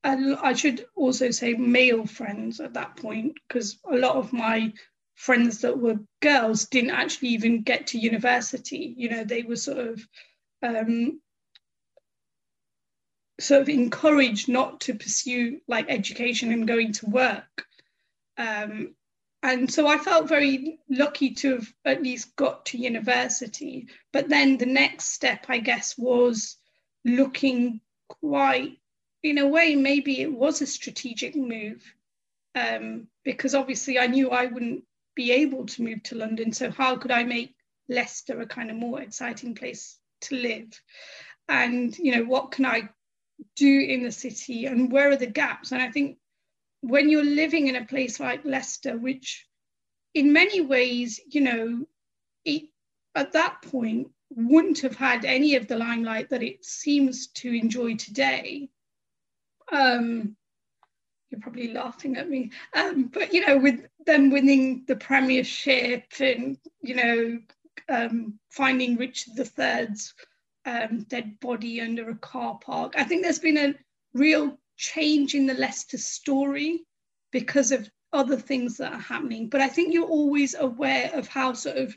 I 0.02 0.52
should 0.52 0.84
also 0.94 1.30
say 1.30 1.54
male 1.54 2.04
friends 2.04 2.60
at 2.60 2.74
that 2.74 2.96
point, 2.96 3.38
because 3.48 3.78
a 3.90 3.96
lot 3.96 4.16
of 4.16 4.32
my 4.32 4.74
friends 5.14 5.60
that 5.62 5.78
were 5.78 6.00
girls 6.20 6.66
didn't 6.66 6.90
actually 6.90 7.28
even 7.30 7.62
get 7.62 7.86
to 7.88 7.98
university. 7.98 8.94
You 8.96 9.08
know, 9.08 9.24
they 9.24 9.42
were 9.42 9.56
sort 9.56 9.78
of 9.78 10.06
um, 10.62 11.20
sort 13.44 13.62
of 13.62 13.68
encouraged 13.68 14.48
not 14.48 14.80
to 14.80 14.94
pursue 14.94 15.60
like 15.68 15.86
education 15.88 16.52
and 16.52 16.68
going 16.68 16.92
to 16.92 17.06
work. 17.06 17.66
Um, 18.36 18.94
and 19.42 19.70
so 19.70 19.86
I 19.86 19.98
felt 19.98 20.28
very 20.28 20.78
lucky 20.88 21.30
to 21.34 21.56
have 21.56 21.72
at 21.84 22.02
least 22.02 22.34
got 22.34 22.66
to 22.66 22.78
university. 22.78 23.88
But 24.12 24.28
then 24.28 24.56
the 24.56 24.66
next 24.66 25.12
step, 25.12 25.46
I 25.48 25.58
guess, 25.58 25.98
was 25.98 26.56
looking 27.04 27.80
quite, 28.08 28.78
in 29.22 29.38
a 29.38 29.46
way, 29.46 29.74
maybe 29.74 30.22
it 30.22 30.32
was 30.32 30.62
a 30.62 30.66
strategic 30.66 31.36
move 31.36 31.82
um, 32.54 33.08
because 33.24 33.54
obviously 33.54 33.98
I 33.98 34.06
knew 34.06 34.30
I 34.30 34.46
wouldn't 34.46 34.84
be 35.14 35.32
able 35.32 35.66
to 35.66 35.82
move 35.82 36.02
to 36.04 36.16
London. 36.16 36.52
So 36.52 36.70
how 36.70 36.96
could 36.96 37.10
I 37.10 37.24
make 37.24 37.54
Leicester 37.88 38.40
a 38.40 38.46
kind 38.46 38.70
of 38.70 38.76
more 38.76 39.00
exciting 39.02 39.54
place 39.54 39.98
to 40.22 40.36
live? 40.36 40.80
And 41.48 41.96
you 41.98 42.16
know, 42.16 42.24
what 42.24 42.52
can 42.52 42.64
I 42.64 42.88
do 43.56 43.80
in 43.80 44.02
the 44.02 44.12
city, 44.12 44.66
and 44.66 44.90
where 44.90 45.10
are 45.10 45.16
the 45.16 45.26
gaps? 45.26 45.72
And 45.72 45.82
I 45.82 45.90
think 45.90 46.18
when 46.80 47.08
you're 47.08 47.24
living 47.24 47.68
in 47.68 47.76
a 47.76 47.86
place 47.86 48.20
like 48.20 48.44
Leicester, 48.44 48.96
which 48.96 49.46
in 50.12 50.32
many 50.32 50.60
ways, 50.60 51.20
you 51.30 51.40
know, 51.40 51.84
it 52.44 52.64
at 53.14 53.32
that 53.32 53.62
point 53.62 54.08
wouldn't 54.30 54.80
have 54.80 54.96
had 54.96 55.24
any 55.24 55.56
of 55.56 55.68
the 55.68 55.76
limelight 55.76 56.30
that 56.30 56.42
it 56.42 56.64
seems 56.64 57.28
to 57.28 57.52
enjoy 57.52 57.96
today. 57.96 58.68
Um, 59.72 60.36
you're 61.30 61.40
probably 61.40 61.72
laughing 61.72 62.16
at 62.16 62.28
me. 62.28 62.50
Um, 62.74 63.04
but 63.12 63.32
you 63.32 63.46
know, 63.46 63.58
with 63.58 63.86
them 64.06 64.30
winning 64.30 64.84
the 64.86 64.96
premiership 64.96 66.04
and 66.20 66.58
you 66.82 66.94
know, 66.94 67.38
um, 67.88 68.38
finding 68.50 68.96
Richard 68.96 69.34
III's 69.38 70.14
um, 70.66 71.04
dead 71.08 71.38
body 71.40 71.80
under 71.80 72.10
a 72.10 72.16
car 72.16 72.58
park, 72.58 72.94
I 72.96 73.04
think 73.04 73.22
there's 73.22 73.38
been 73.38 73.58
a 73.58 73.74
real 74.12 74.58
change 74.76 75.34
in 75.34 75.46
the 75.46 75.54
Leicester 75.54 75.98
story 75.98 76.84
because 77.32 77.72
of 77.72 77.90
other 78.12 78.36
things 78.36 78.76
that 78.76 78.92
are 78.92 79.00
happening. 79.00 79.48
But 79.48 79.60
I 79.60 79.68
think 79.68 79.92
you're 79.92 80.08
always 80.08 80.54
aware 80.54 81.10
of 81.14 81.28
how 81.28 81.52
sort 81.52 81.76
of, 81.76 81.94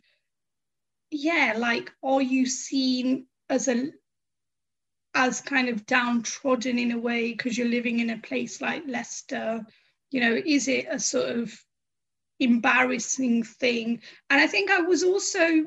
yeah, 1.11 1.53
like, 1.57 1.91
are 2.03 2.21
you 2.21 2.45
seen 2.45 3.27
as 3.49 3.67
a 3.67 3.91
as 5.13 5.41
kind 5.41 5.67
of 5.67 5.85
downtrodden 5.87 6.77
in 6.77 6.91
a 6.91 6.97
way 6.97 7.31
because 7.31 7.57
you're 7.57 7.67
living 7.67 7.99
in 7.99 8.11
a 8.11 8.17
place 8.19 8.61
like 8.61 8.83
Leicester? 8.87 9.65
You 10.11 10.21
know, 10.21 10.41
is 10.45 10.67
it 10.67 10.87
a 10.89 10.99
sort 10.99 11.29
of 11.29 11.53
embarrassing 12.39 13.43
thing? 13.43 14.01
And 14.29 14.41
I 14.41 14.47
think 14.47 14.69
I 14.69 14.81
was 14.81 15.03
also 15.03 15.65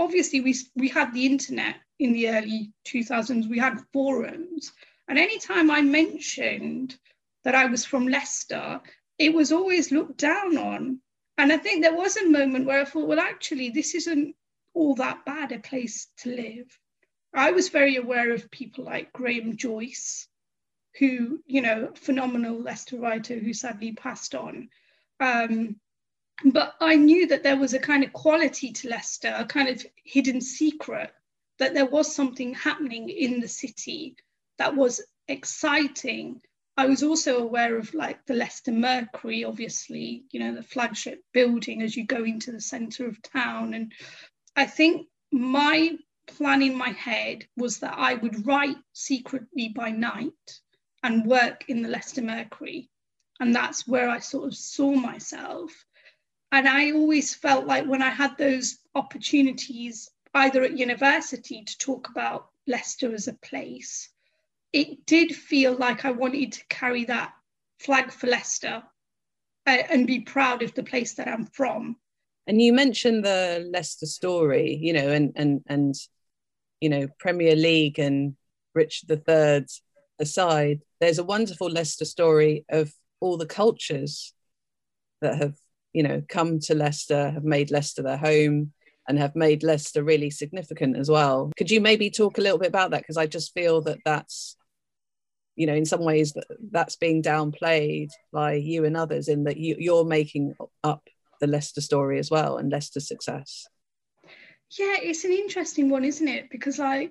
obviously 0.00 0.40
we 0.40 0.56
we 0.74 0.88
had 0.88 1.12
the 1.12 1.26
internet 1.26 1.76
in 2.00 2.12
the 2.12 2.28
early 2.30 2.72
2000s. 2.86 3.48
We 3.48 3.58
had 3.58 3.84
forums, 3.92 4.72
and 5.06 5.18
anytime 5.18 5.70
I 5.70 5.82
mentioned 5.82 6.98
that 7.44 7.54
I 7.54 7.66
was 7.66 7.84
from 7.84 8.08
Leicester, 8.08 8.80
it 9.18 9.32
was 9.32 9.52
always 9.52 9.92
looked 9.92 10.16
down 10.16 10.56
on. 10.56 11.00
And 11.38 11.52
I 11.52 11.58
think 11.58 11.82
there 11.82 11.94
was 11.94 12.16
a 12.16 12.28
moment 12.28 12.66
where 12.66 12.80
I 12.80 12.84
thought, 12.84 13.08
well, 13.08 13.20
actually, 13.20 13.70
this 13.70 13.94
isn't 13.94 14.34
all 14.74 14.94
that 14.96 15.24
bad 15.24 15.52
a 15.52 15.58
place 15.58 16.08
to 16.18 16.34
live. 16.34 16.78
I 17.32 17.52
was 17.52 17.68
very 17.68 17.96
aware 17.96 18.32
of 18.32 18.50
people 18.50 18.84
like 18.84 19.12
Graham 19.12 19.56
Joyce, 19.56 20.28
who, 20.98 21.42
you 21.46 21.62
know, 21.62 21.92
phenomenal 21.94 22.60
Leicester 22.60 22.98
writer 22.98 23.38
who 23.38 23.54
sadly 23.54 23.92
passed 23.92 24.34
on. 24.34 24.68
Um, 25.20 25.76
but 26.44 26.74
I 26.80 26.96
knew 26.96 27.26
that 27.28 27.42
there 27.42 27.58
was 27.58 27.74
a 27.74 27.78
kind 27.78 28.04
of 28.04 28.12
quality 28.12 28.72
to 28.72 28.88
Leicester, 28.88 29.34
a 29.36 29.44
kind 29.44 29.68
of 29.68 29.84
hidden 30.04 30.40
secret, 30.40 31.12
that 31.58 31.74
there 31.74 31.86
was 31.86 32.14
something 32.14 32.54
happening 32.54 33.08
in 33.08 33.40
the 33.40 33.48
city 33.48 34.16
that 34.58 34.74
was 34.74 35.02
exciting. 35.28 36.40
I 36.76 36.86
was 36.86 37.02
also 37.02 37.38
aware 37.38 37.76
of 37.76 37.92
like 37.92 38.24
the 38.26 38.34
Leicester 38.34 38.72
Mercury, 38.72 39.44
obviously, 39.44 40.24
you 40.30 40.40
know, 40.40 40.54
the 40.54 40.62
flagship 40.62 41.22
building 41.32 41.82
as 41.82 41.96
you 41.96 42.06
go 42.06 42.24
into 42.24 42.52
the 42.52 42.60
centre 42.60 43.06
of 43.06 43.20
town. 43.22 43.74
And 43.74 43.92
I 44.56 44.66
think 44.66 45.06
my 45.30 45.98
plan 46.26 46.62
in 46.62 46.74
my 46.74 46.90
head 46.90 47.46
was 47.56 47.78
that 47.80 47.94
I 47.96 48.14
would 48.14 48.46
write 48.46 48.76
secretly 48.92 49.68
by 49.68 49.90
night 49.90 50.60
and 51.02 51.26
work 51.26 51.64
in 51.68 51.82
the 51.82 51.88
Leicester 51.88 52.22
Mercury. 52.22 52.88
And 53.40 53.54
that's 53.54 53.86
where 53.86 54.08
I 54.08 54.18
sort 54.18 54.46
of 54.46 54.54
saw 54.54 54.92
myself. 54.92 55.72
And 56.52 56.68
I 56.68 56.92
always 56.92 57.34
felt 57.34 57.66
like 57.66 57.86
when 57.86 58.02
I 58.02 58.10
had 58.10 58.36
those 58.36 58.78
opportunities, 58.94 60.10
either 60.34 60.62
at 60.62 60.76
university 60.76 61.64
to 61.64 61.78
talk 61.78 62.08
about 62.10 62.48
Leicester 62.66 63.14
as 63.14 63.28
a 63.28 63.34
place, 63.34 64.08
it 64.72 65.06
did 65.06 65.34
feel 65.34 65.74
like 65.74 66.04
I 66.04 66.10
wanted 66.10 66.52
to 66.52 66.66
carry 66.68 67.04
that 67.06 67.32
flag 67.78 68.12
for 68.12 68.26
Leicester 68.26 68.82
uh, 69.66 69.82
and 69.90 70.06
be 70.06 70.20
proud 70.20 70.62
of 70.62 70.74
the 70.74 70.82
place 70.82 71.14
that 71.14 71.28
I'm 71.28 71.46
from. 71.46 71.96
And 72.46 72.60
you 72.60 72.72
mentioned 72.72 73.24
the 73.24 73.68
Leicester 73.72 74.06
story, 74.06 74.76
you 74.80 74.92
know, 74.92 75.08
and 75.10 75.32
and 75.36 75.62
and 75.66 75.94
you 76.80 76.88
know, 76.88 77.06
Premier 77.18 77.54
League 77.54 77.98
and 77.98 78.36
Richard 78.74 79.10
III 79.10 79.66
aside, 80.18 80.80
there's 81.00 81.18
a 81.18 81.24
wonderful 81.24 81.70
Leicester 81.70 82.04
story 82.04 82.64
of 82.68 82.92
all 83.20 83.36
the 83.36 83.46
cultures 83.46 84.32
that 85.20 85.36
have, 85.38 85.54
you 85.92 86.02
know, 86.02 86.22
come 86.28 86.60
to 86.60 86.74
Leicester, 86.74 87.30
have 87.30 87.44
made 87.44 87.70
Leicester 87.70 88.02
their 88.02 88.16
home, 88.16 88.72
and 89.08 89.18
have 89.18 89.34
made 89.34 89.62
Leicester 89.62 90.04
really 90.04 90.30
significant 90.30 90.96
as 90.96 91.10
well. 91.10 91.50
Could 91.56 91.70
you 91.70 91.80
maybe 91.80 92.10
talk 92.10 92.38
a 92.38 92.40
little 92.40 92.58
bit 92.58 92.68
about 92.68 92.92
that? 92.92 93.02
Because 93.02 93.16
I 93.16 93.26
just 93.26 93.52
feel 93.54 93.80
that 93.82 93.98
that's, 94.04 94.56
you 95.56 95.66
know, 95.66 95.74
in 95.74 95.84
some 95.84 96.04
ways 96.04 96.32
that 96.34 96.46
that's 96.70 96.96
being 96.96 97.22
downplayed 97.22 98.10
by 98.32 98.54
you 98.54 98.84
and 98.84 98.96
others 98.96 99.28
in 99.28 99.44
that 99.44 99.56
you, 99.56 99.76
you're 99.78 100.04
making 100.04 100.54
up 100.84 101.02
the 101.40 101.46
Leicester 101.46 101.80
story 101.80 102.18
as 102.18 102.30
well 102.30 102.58
and 102.58 102.70
Leicester's 102.70 103.08
success. 103.08 103.66
Yeah, 104.78 104.96
it's 105.00 105.24
an 105.24 105.32
interesting 105.32 105.90
one, 105.90 106.04
isn't 106.04 106.28
it? 106.28 106.48
Because 106.50 106.78
I 106.78 107.10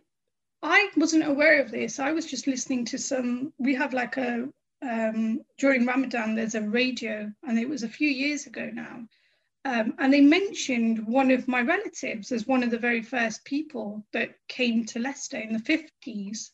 I 0.62 0.90
wasn't 0.96 1.28
aware 1.28 1.62
of 1.62 1.72
this. 1.72 2.00
I 2.00 2.12
was 2.12 2.26
just 2.26 2.48
listening 2.48 2.86
to 2.86 2.98
some. 2.98 3.54
We 3.58 3.76
have 3.76 3.94
like 3.94 4.18
a 4.18 4.48
um, 4.82 5.42
during 5.58 5.86
Ramadan. 5.86 6.36
There's 6.36 6.56
a 6.56 6.62
radio, 6.62 7.32
and 7.44 7.60
it 7.60 7.70
was 7.70 7.84
a 7.84 7.90
few 7.90 8.10
years 8.10 8.46
ago 8.46 8.70
now. 8.74 9.06
Um, 9.66 9.94
and 10.00 10.14
they 10.14 10.22
mentioned 10.22 11.06
one 11.06 11.32
of 11.32 11.48
my 11.48 11.62
relatives 11.62 12.32
as 12.32 12.48
one 12.48 12.64
of 12.64 12.72
the 12.72 12.78
very 12.78 13.02
first 13.02 13.44
people 13.44 14.06
that 14.14 14.36
came 14.48 14.86
to 14.86 15.00
Leicester 15.00 15.38
in 15.38 15.54
the 15.54 15.60
50s 15.60 16.50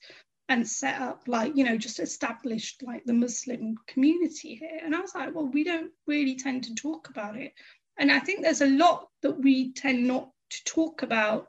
and 0.50 0.68
set 0.68 1.02
up 1.02 1.24
like 1.28 1.56
you 1.56 1.64
know 1.64 1.76
just 1.76 2.00
established 2.00 2.84
like 2.84 3.04
the 3.06 3.14
muslim 3.14 3.76
community 3.88 4.54
here 4.54 4.80
and 4.84 4.96
i 4.96 5.00
was 5.00 5.16
like 5.16 5.34
well 5.34 5.48
we 5.48 5.64
don't 5.64 5.92
really 6.06 6.36
tend 6.36 6.64
to 6.64 6.76
talk 6.76 7.10
about 7.10 7.36
it 7.36 7.52
and 7.98 8.12
i 8.12 8.20
think 8.20 8.44
there's 8.44 8.62
a 8.62 8.68
lot 8.68 9.08
that 9.24 9.42
we 9.42 9.74
tend 9.74 10.08
not 10.08 10.30
to 10.52 10.64
talk 10.66 11.02
about 11.02 11.48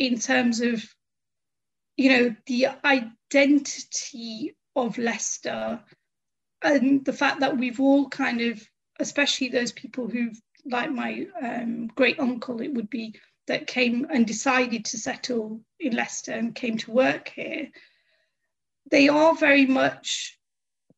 in 0.00 0.18
terms 0.18 0.60
of 0.60 0.84
you 1.96 2.10
know 2.10 2.36
the 2.46 2.66
identity 2.84 4.56
of 4.74 4.98
Leicester 4.98 5.80
and 6.62 7.04
the 7.04 7.12
fact 7.12 7.40
that 7.40 7.56
we've 7.56 7.80
all 7.80 8.08
kind 8.08 8.40
of 8.40 8.62
especially 9.00 9.48
those 9.48 9.72
people 9.72 10.08
who've 10.08 10.40
like 10.64 10.90
my 10.90 11.26
um, 11.42 11.88
great 11.88 12.20
uncle 12.20 12.60
it 12.60 12.72
would 12.72 12.90
be 12.90 13.14
that 13.48 13.66
came 13.66 14.06
and 14.10 14.26
decided 14.26 14.84
to 14.84 14.96
settle 14.96 15.60
in 15.80 15.94
Leicester 15.94 16.32
and 16.32 16.54
came 16.54 16.78
to 16.78 16.92
work 16.92 17.28
here 17.34 17.68
they 18.90 19.08
are 19.08 19.34
very 19.34 19.66
much 19.66 20.38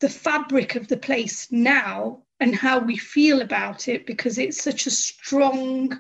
the 0.01 0.09
fabric 0.09 0.75
of 0.75 0.89
the 0.89 0.97
place 0.97 1.49
now 1.51 2.23
and 2.41 2.55
how 2.55 2.79
we 2.79 2.97
feel 2.97 3.41
about 3.41 3.89
it 3.89 4.05
because 4.07 4.39
it's 4.39 4.63
such 4.63 4.87
a 4.87 4.91
strong 4.91 5.97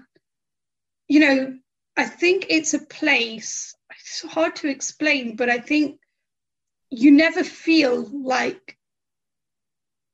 you 1.08 1.20
know, 1.20 1.58
I 1.96 2.04
think 2.04 2.46
it's 2.48 2.74
a 2.74 2.78
place, 2.78 3.74
it's 3.90 4.22
hard 4.22 4.56
to 4.56 4.68
explain, 4.68 5.36
but 5.36 5.48
I 5.48 5.58
think 5.58 6.00
you 6.90 7.10
never 7.10 7.44
feel 7.44 8.08
like 8.12 8.76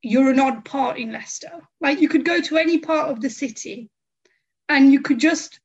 you're 0.01 0.31
an 0.31 0.39
odd 0.39 0.65
part 0.65 0.97
in 0.97 1.11
Leicester. 1.11 1.51
Like 1.79 2.01
you 2.01 2.09
could 2.09 2.25
go 2.25 2.41
to 2.41 2.57
any 2.57 2.79
part 2.79 3.09
of 3.09 3.21
the 3.21 3.29
city 3.29 3.89
and 4.67 4.91
you 4.91 5.01
could 5.01 5.19
just, 5.19 5.59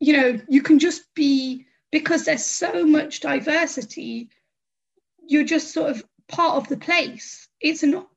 you 0.00 0.16
know, 0.16 0.40
you 0.48 0.62
can 0.62 0.78
just 0.78 1.02
be, 1.14 1.66
because 1.90 2.24
there's 2.24 2.44
so 2.44 2.84
much 2.84 3.20
diversity, 3.20 4.28
you're 5.26 5.44
just 5.44 5.72
sort 5.72 5.90
of 5.90 6.04
part 6.28 6.56
of 6.56 6.68
the 6.68 6.76
place. 6.76 7.48
It's 7.60 7.82
not, 7.82 8.08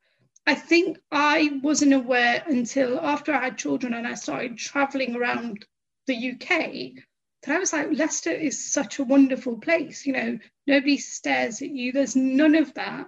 I 0.46 0.54
think 0.54 0.98
I 1.10 1.60
wasn't 1.62 1.94
aware 1.94 2.42
until 2.46 3.00
after 3.00 3.32
I 3.32 3.44
had 3.44 3.58
children 3.58 3.94
and 3.94 4.06
I 4.06 4.14
started 4.14 4.58
traveling 4.58 5.16
around 5.16 5.64
the 6.06 6.32
UK 6.32 7.04
that 7.42 7.56
I 7.56 7.58
was 7.58 7.72
like, 7.72 7.88
Leicester 7.92 8.30
is 8.30 8.72
such 8.72 8.98
a 8.98 9.04
wonderful 9.04 9.58
place. 9.58 10.06
You 10.06 10.12
know, 10.12 10.38
nobody 10.66 10.98
stares 10.98 11.62
at 11.62 11.70
you. 11.70 11.92
There's 11.92 12.16
none 12.16 12.54
of 12.54 12.74
that. 12.74 13.06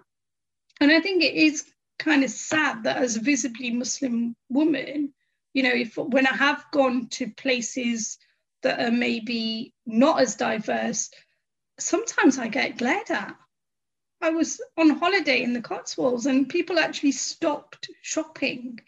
And 0.81 0.91
I 0.91 1.01
think 1.01 1.23
it 1.23 1.35
is 1.35 1.65
kind 1.99 2.25
of 2.25 2.31
sad 2.31 2.85
that 2.85 2.97
as 2.97 3.17
a 3.17 3.21
visibly 3.21 3.71
Muslim 3.71 4.37
woman, 4.49 5.13
you 5.53 5.63
know, 5.63 5.73
if 5.73 5.97
when 5.97 6.27
I 6.27 6.35
have 6.35 6.65
gone 6.73 7.09
to 7.11 7.31
places 7.31 8.19
that 8.63 8.81
are 8.81 8.91
maybe 8.91 9.73
not 9.87 10.21
as 10.21 10.37
diverse, 10.37 11.11
sometimes 11.79 12.39
I 12.39 12.49
get 12.49 12.79
glared 12.79 13.11
at. 13.11 13.37
I 14.21 14.31
was 14.31 14.61
on 14.79 14.91
holiday 14.91 15.43
in 15.43 15.53
the 15.53 15.61
Cotswolds 15.61 16.27
and 16.27 16.49
people 16.49 16.79
actually 16.79 17.13
stopped 17.13 17.91
shopping 18.01 18.81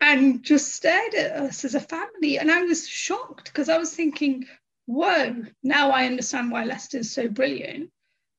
and 0.00 0.42
just 0.42 0.74
stared 0.74 1.14
at 1.14 1.32
us 1.32 1.64
as 1.64 1.74
a 1.74 1.80
family. 1.80 2.38
And 2.38 2.50
I 2.50 2.62
was 2.62 2.88
shocked 2.88 3.46
because 3.46 3.68
I 3.68 3.78
was 3.78 3.94
thinking, 3.94 4.46
whoa, 4.86 5.44
now 5.62 5.90
I 5.90 6.06
understand 6.06 6.50
why 6.50 6.64
Leicester's 6.64 7.10
so 7.10 7.28
brilliant. 7.28 7.90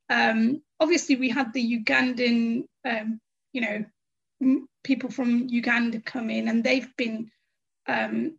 Um, 0.09 0.61
obviously, 0.79 1.15
we 1.15 1.29
had 1.29 1.53
the 1.53 1.79
Ugandan, 1.79 2.65
um, 2.85 3.19
you 3.53 3.61
know, 3.61 4.65
people 4.83 5.09
from 5.09 5.47
Uganda 5.47 6.01
come 6.01 6.29
in, 6.29 6.47
and 6.47 6.63
they've 6.63 6.95
been 6.97 7.31
um, 7.87 8.37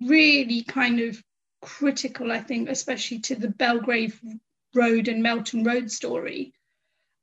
really 0.00 0.62
kind 0.62 1.00
of 1.00 1.22
critical, 1.62 2.30
I 2.30 2.40
think, 2.40 2.68
especially 2.68 3.20
to 3.20 3.34
the 3.34 3.48
Belgrave 3.48 4.20
Road 4.74 5.08
and 5.08 5.22
Melton 5.22 5.64
Road 5.64 5.90
story. 5.90 6.52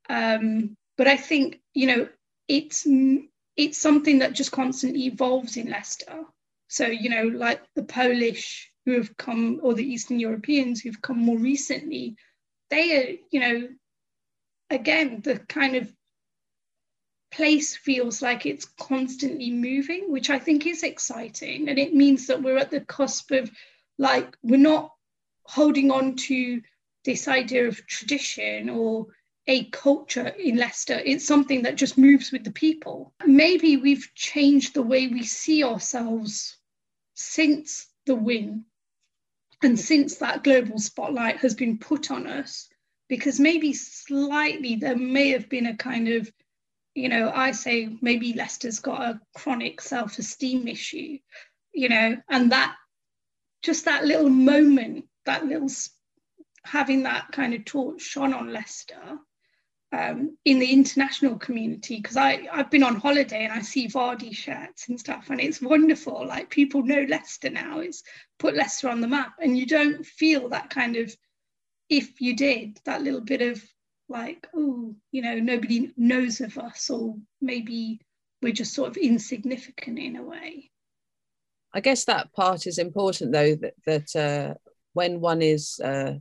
Um, 0.08 0.76
but 0.98 1.06
I 1.06 1.16
think, 1.16 1.60
you 1.74 1.86
know, 1.86 2.08
it's 2.48 2.86
it's 3.56 3.78
something 3.78 4.18
that 4.18 4.34
just 4.34 4.52
constantly 4.52 5.06
evolves 5.06 5.56
in 5.56 5.70
Leicester. 5.70 6.24
So, 6.68 6.86
you 6.86 7.08
know, 7.08 7.22
like 7.22 7.62
the 7.74 7.84
Polish 7.84 8.70
who 8.84 8.92
have 8.92 9.16
come, 9.16 9.60
or 9.62 9.74
the 9.74 9.88
Eastern 9.88 10.20
Europeans 10.20 10.80
who've 10.80 11.00
come 11.00 11.18
more 11.18 11.38
recently, 11.38 12.16
they 12.70 12.96
are, 12.96 13.16
you 13.30 13.40
know, 13.40 13.68
again, 14.70 15.20
the 15.22 15.38
kind 15.38 15.76
of 15.76 15.92
place 17.36 17.76
feels 17.76 18.22
like 18.22 18.46
it's 18.46 18.64
constantly 18.64 19.50
moving, 19.50 20.10
which 20.10 20.30
I 20.30 20.38
think 20.38 20.66
is 20.66 20.82
exciting. 20.82 21.68
And 21.68 21.78
it 21.78 21.94
means 21.94 22.26
that 22.26 22.42
we're 22.42 22.56
at 22.56 22.70
the 22.70 22.80
cusp 22.80 23.30
of 23.30 23.50
like, 23.98 24.36
we're 24.42 24.56
not 24.56 24.92
holding 25.44 25.90
on 25.90 26.16
to 26.16 26.62
this 27.04 27.28
idea 27.28 27.68
of 27.68 27.86
tradition 27.86 28.70
or 28.70 29.06
a 29.46 29.64
culture 29.64 30.28
in 30.28 30.56
Leicester. 30.56 31.00
It's 31.04 31.26
something 31.26 31.62
that 31.62 31.76
just 31.76 31.98
moves 31.98 32.32
with 32.32 32.42
the 32.42 32.50
people. 32.50 33.12
Maybe 33.26 33.76
we've 33.76 34.08
changed 34.14 34.74
the 34.74 34.82
way 34.82 35.06
we 35.06 35.22
see 35.22 35.62
ourselves 35.62 36.56
since 37.14 37.86
the 38.06 38.16
win 38.16 38.64
and 39.62 39.78
since 39.78 40.16
that 40.16 40.42
global 40.42 40.78
spotlight 40.78 41.36
has 41.38 41.54
been 41.54 41.78
put 41.78 42.10
on 42.10 42.26
us, 42.26 42.68
because 43.08 43.38
maybe 43.38 43.72
slightly 43.72 44.76
there 44.76 44.96
may 44.96 45.30
have 45.30 45.48
been 45.48 45.66
a 45.66 45.76
kind 45.76 46.08
of, 46.08 46.30
you 46.96 47.10
know, 47.10 47.30
I 47.32 47.50
say 47.50 47.90
maybe 48.00 48.32
Leicester's 48.32 48.78
got 48.80 49.02
a 49.02 49.20
chronic 49.34 49.82
self 49.82 50.18
esteem 50.18 50.66
issue, 50.66 51.18
you 51.74 51.90
know, 51.90 52.16
and 52.30 52.52
that 52.52 52.74
just 53.62 53.84
that 53.84 54.06
little 54.06 54.30
moment, 54.30 55.04
that 55.26 55.44
little 55.44 55.68
having 56.64 57.02
that 57.02 57.30
kind 57.32 57.52
of 57.52 57.66
torch 57.66 58.00
shone 58.00 58.32
on 58.32 58.50
Leicester 58.50 59.18
um, 59.92 60.38
in 60.46 60.58
the 60.58 60.72
international 60.72 61.36
community 61.36 61.96
because 61.96 62.16
I've 62.16 62.70
been 62.70 62.82
on 62.82 62.96
holiday 62.96 63.44
and 63.44 63.52
I 63.52 63.60
see 63.60 63.88
Vardy 63.88 64.34
shirts 64.34 64.88
and 64.88 64.98
stuff 64.98 65.28
and 65.28 65.38
it's 65.38 65.60
wonderful. 65.60 66.26
Like 66.26 66.48
people 66.48 66.82
know 66.82 67.04
Leicester 67.06 67.50
now. 67.50 67.80
It's 67.80 68.02
put 68.38 68.56
Leicester 68.56 68.88
on 68.88 69.02
the 69.02 69.08
map, 69.08 69.34
and 69.38 69.56
you 69.56 69.66
don't 69.66 70.04
feel 70.04 70.48
that 70.48 70.70
kind 70.70 70.96
of 70.96 71.14
if 71.90 72.22
you 72.22 72.34
did 72.34 72.80
that 72.86 73.02
little 73.02 73.20
bit 73.20 73.42
of 73.42 73.62
like 74.08 74.46
oh 74.54 74.94
you 75.10 75.22
know 75.22 75.34
nobody 75.36 75.92
knows 75.96 76.40
of 76.40 76.56
us 76.58 76.90
or 76.90 77.16
maybe 77.40 78.00
we're 78.42 78.52
just 78.52 78.74
sort 78.74 78.90
of 78.90 78.96
insignificant 78.96 79.98
in 79.98 80.16
a 80.16 80.22
way. 80.22 80.70
I 81.72 81.80
guess 81.80 82.04
that 82.04 82.32
part 82.32 82.66
is 82.66 82.78
important 82.78 83.32
though 83.32 83.54
that 83.56 83.74
that 83.86 84.16
uh, 84.16 84.54
when 84.92 85.20
one 85.20 85.42
is 85.42 85.80
uh, 85.82 86.14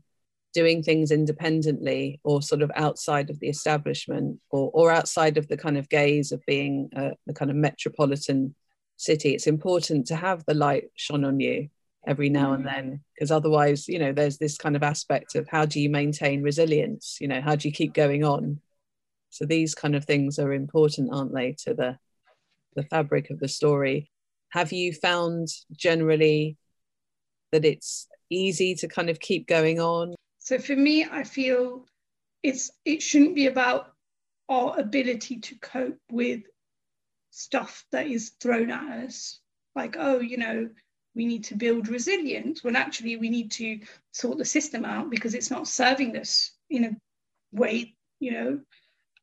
doing 0.54 0.82
things 0.82 1.12
independently 1.12 2.20
or 2.24 2.42
sort 2.42 2.62
of 2.62 2.72
outside 2.76 3.30
of 3.30 3.40
the 3.40 3.50
establishment 3.50 4.40
or, 4.50 4.72
or 4.74 4.92
outside 4.92 5.38
of 5.38 5.48
the 5.48 5.58
kind 5.58 5.78
of 5.78 5.90
gaze 5.90 6.32
of 6.32 6.42
being 6.48 6.90
a, 6.96 7.12
the 7.28 7.34
kind 7.34 7.52
of 7.52 7.58
metropolitan 7.58 8.56
city 8.98 9.34
it's 9.36 9.48
important 9.48 10.08
to 10.08 10.16
have 10.16 10.44
the 10.46 10.54
light 10.54 10.86
shone 10.96 11.26
on 11.26 11.40
you 11.40 11.68
every 12.08 12.30
now 12.30 12.54
and 12.54 12.64
mm. 12.64 12.74
then 12.74 13.00
because 13.14 13.32
otherwise 13.32 13.88
you 13.88 14.00
know 14.00 14.12
there's 14.12 14.38
this 14.38 14.58
kind 14.58 14.76
of 14.76 14.84
aspect 14.84 15.36
of 15.36 15.48
how 15.48 15.66
do 15.66 15.80
you 15.80 15.90
maintain 15.90 16.44
resilience 16.44 17.18
you 17.20 17.28
know 17.28 17.42
how 17.42 17.56
do 17.56 17.68
you 17.68 17.74
keep 17.74 17.94
going 17.94 18.24
on 18.24 18.60
so 19.30 19.46
these 19.46 19.76
kind 19.76 19.96
of 19.96 20.06
things 20.06 20.40
are 20.40 20.54
important 20.54 21.14
aren't 21.14 21.34
they 21.34 21.52
to 21.52 21.74
the 21.74 21.98
the 22.76 22.84
fabric 22.84 23.30
of 23.30 23.40
the 23.40 23.48
story 23.48 24.12
have 24.50 24.72
you 24.72 24.94
found 24.94 25.48
generally 25.72 26.58
that 27.52 27.66
it's 27.66 28.08
easy 28.30 28.76
to 28.76 28.88
kind 28.88 29.10
of 29.10 29.20
keep 29.20 29.48
going 29.48 29.80
on 29.80 30.16
so 30.46 30.60
for 30.60 30.76
me, 30.76 31.04
I 31.04 31.24
feel 31.24 31.88
it's 32.44 32.70
it 32.86 33.02
shouldn't 33.02 33.34
be 33.34 33.48
about 33.48 33.92
our 34.48 34.80
ability 34.80 35.40
to 35.40 35.56
cope 35.56 35.98
with 36.12 36.44
stuff 37.32 37.84
that 37.92 38.06
is 38.06 38.34
thrown 38.40 38.70
at 38.70 39.06
us. 39.06 39.40
Like, 39.74 39.96
oh, 39.98 40.20
you 40.20 40.38
know, 40.38 40.70
we 41.16 41.26
need 41.26 41.44
to 41.46 41.56
build 41.56 41.88
resilience 41.88 42.64
when 42.64 42.76
actually 42.76 43.16
we 43.16 43.30
need 43.30 43.50
to 43.52 43.80
sort 44.12 44.38
the 44.38 44.46
system 44.46 44.86
out 44.86 45.10
because 45.10 45.34
it's 45.34 45.52
not 45.52 45.68
serving 45.68 46.18
us 46.18 46.52
in 46.70 46.86
a 46.86 46.96
way, 47.52 47.96
you 48.20 48.32
know. 48.32 48.60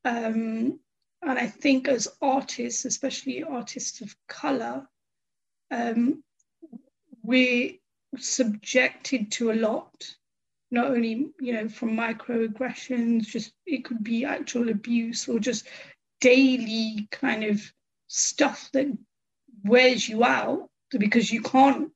Um, 0.05 0.79
and 1.21 1.39
I 1.39 1.47
think 1.47 1.87
as 1.87 2.07
artists, 2.21 2.85
especially 2.85 3.43
artists 3.43 4.01
of 4.01 4.15
color, 4.27 4.87
um, 5.71 6.23
we're 7.23 7.73
subjected 8.17 9.31
to 9.31 9.51
a 9.51 9.53
lot 9.53 9.91
not 10.69 10.87
only 10.87 11.29
you 11.39 11.53
know 11.53 11.69
from 11.69 11.95
microaggressions 11.95 13.25
just 13.25 13.53
it 13.65 13.85
could 13.85 14.03
be 14.03 14.25
actual 14.25 14.69
abuse 14.69 15.27
or 15.27 15.39
just 15.39 15.67
daily 16.19 17.07
kind 17.11 17.43
of 17.43 17.61
stuff 18.07 18.69
that 18.73 18.87
wears 19.63 20.07
you 20.07 20.23
out 20.23 20.69
because 20.99 21.31
you 21.31 21.41
can't 21.41 21.89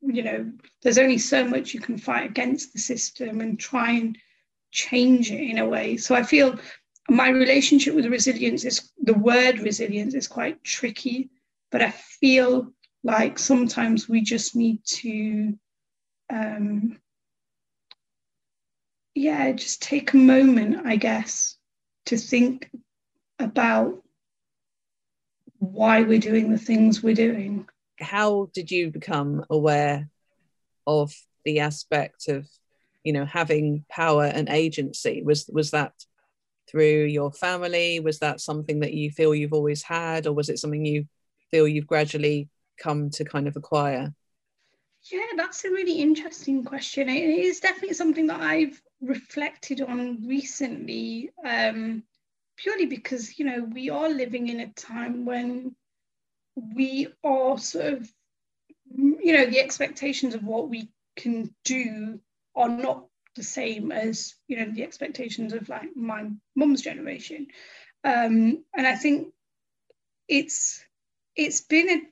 you 0.00 0.22
know 0.22 0.50
there's 0.82 0.98
only 0.98 1.18
so 1.18 1.46
much 1.46 1.74
you 1.74 1.80
can 1.80 1.96
fight 1.96 2.28
against 2.28 2.72
the 2.72 2.78
system 2.78 3.40
and 3.40 3.58
try 3.58 3.92
and 3.92 4.18
change 4.72 5.30
it 5.30 5.40
in 5.40 5.58
a 5.58 5.68
way 5.68 5.96
so 5.96 6.14
i 6.14 6.22
feel 6.22 6.58
my 7.08 7.28
relationship 7.28 7.94
with 7.94 8.06
resilience 8.06 8.64
is 8.64 8.90
the 9.02 9.14
word 9.14 9.60
resilience 9.60 10.14
is 10.14 10.26
quite 10.26 10.62
tricky 10.64 11.30
but 11.70 11.82
i 11.82 11.90
feel 11.90 12.72
like 13.04 13.38
sometimes 13.38 14.08
we 14.08 14.20
just 14.20 14.56
need 14.56 14.80
to 14.84 15.52
um, 16.32 16.98
yeah, 19.14 19.52
just 19.52 19.82
take 19.82 20.12
a 20.12 20.16
moment, 20.16 20.86
I 20.86 20.96
guess, 20.96 21.56
to 22.06 22.16
think 22.16 22.70
about 23.38 24.02
why 25.58 26.02
we're 26.02 26.18
doing 26.18 26.50
the 26.50 26.58
things 26.58 27.02
we're 27.02 27.14
doing. 27.14 27.66
How 28.02 28.50
did 28.54 28.70
you 28.70 28.90
become 28.90 29.44
aware 29.50 30.08
of 30.86 31.12
the 31.44 31.60
aspect 31.60 32.28
of, 32.28 32.48
you 33.04 33.12
know, 33.12 33.24
having 33.24 33.84
power 33.88 34.24
and 34.24 34.48
agency? 34.48 35.22
Was 35.24 35.48
was 35.52 35.70
that 35.72 35.92
through 36.70 37.04
your 37.04 37.32
family? 37.32 38.00
Was 38.00 38.18
that 38.20 38.40
something 38.40 38.80
that 38.80 38.94
you 38.94 39.10
feel 39.10 39.34
you've 39.34 39.52
always 39.52 39.82
had, 39.82 40.26
or 40.26 40.32
was 40.32 40.48
it 40.48 40.58
something 40.58 40.84
you 40.84 41.06
feel 41.50 41.68
you've 41.68 41.86
gradually 41.86 42.48
come 42.78 43.10
to 43.10 43.24
kind 43.24 43.48
of 43.48 43.56
acquire? 43.56 44.12
Yeah, 45.10 45.26
that's 45.36 45.64
a 45.64 45.70
really 45.70 46.00
interesting 46.00 46.64
question. 46.64 47.08
It 47.08 47.28
is 47.28 47.60
definitely 47.60 47.94
something 47.94 48.28
that 48.28 48.40
I've 48.40 48.80
reflected 49.00 49.80
on 49.80 50.26
recently, 50.26 51.30
um, 51.44 52.04
purely 52.56 52.86
because, 52.86 53.38
you 53.38 53.44
know, 53.44 53.64
we 53.64 53.90
are 53.90 54.08
living 54.08 54.48
in 54.48 54.60
a 54.60 54.72
time 54.72 55.24
when 55.24 55.74
we 56.56 57.08
are 57.24 57.58
sort 57.58 57.94
of, 57.94 58.12
you 58.94 59.32
know, 59.32 59.46
the 59.46 59.60
expectations 59.60 60.34
of 60.34 60.44
what 60.44 60.68
we 60.68 60.88
can 61.16 61.54
do 61.64 62.20
are 62.54 62.68
not 62.68 63.06
the 63.36 63.42
same 63.42 63.92
as, 63.92 64.34
you 64.48 64.58
know, 64.58 64.70
the 64.70 64.82
expectations 64.82 65.52
of 65.52 65.68
like 65.68 65.96
my 65.96 66.28
mum's 66.54 66.82
generation. 66.82 67.46
Um, 68.04 68.64
and 68.76 68.86
I 68.86 68.96
think 68.96 69.28
it's 70.28 70.84
it's 71.36 71.62
been 71.62 71.88
a 71.88 72.02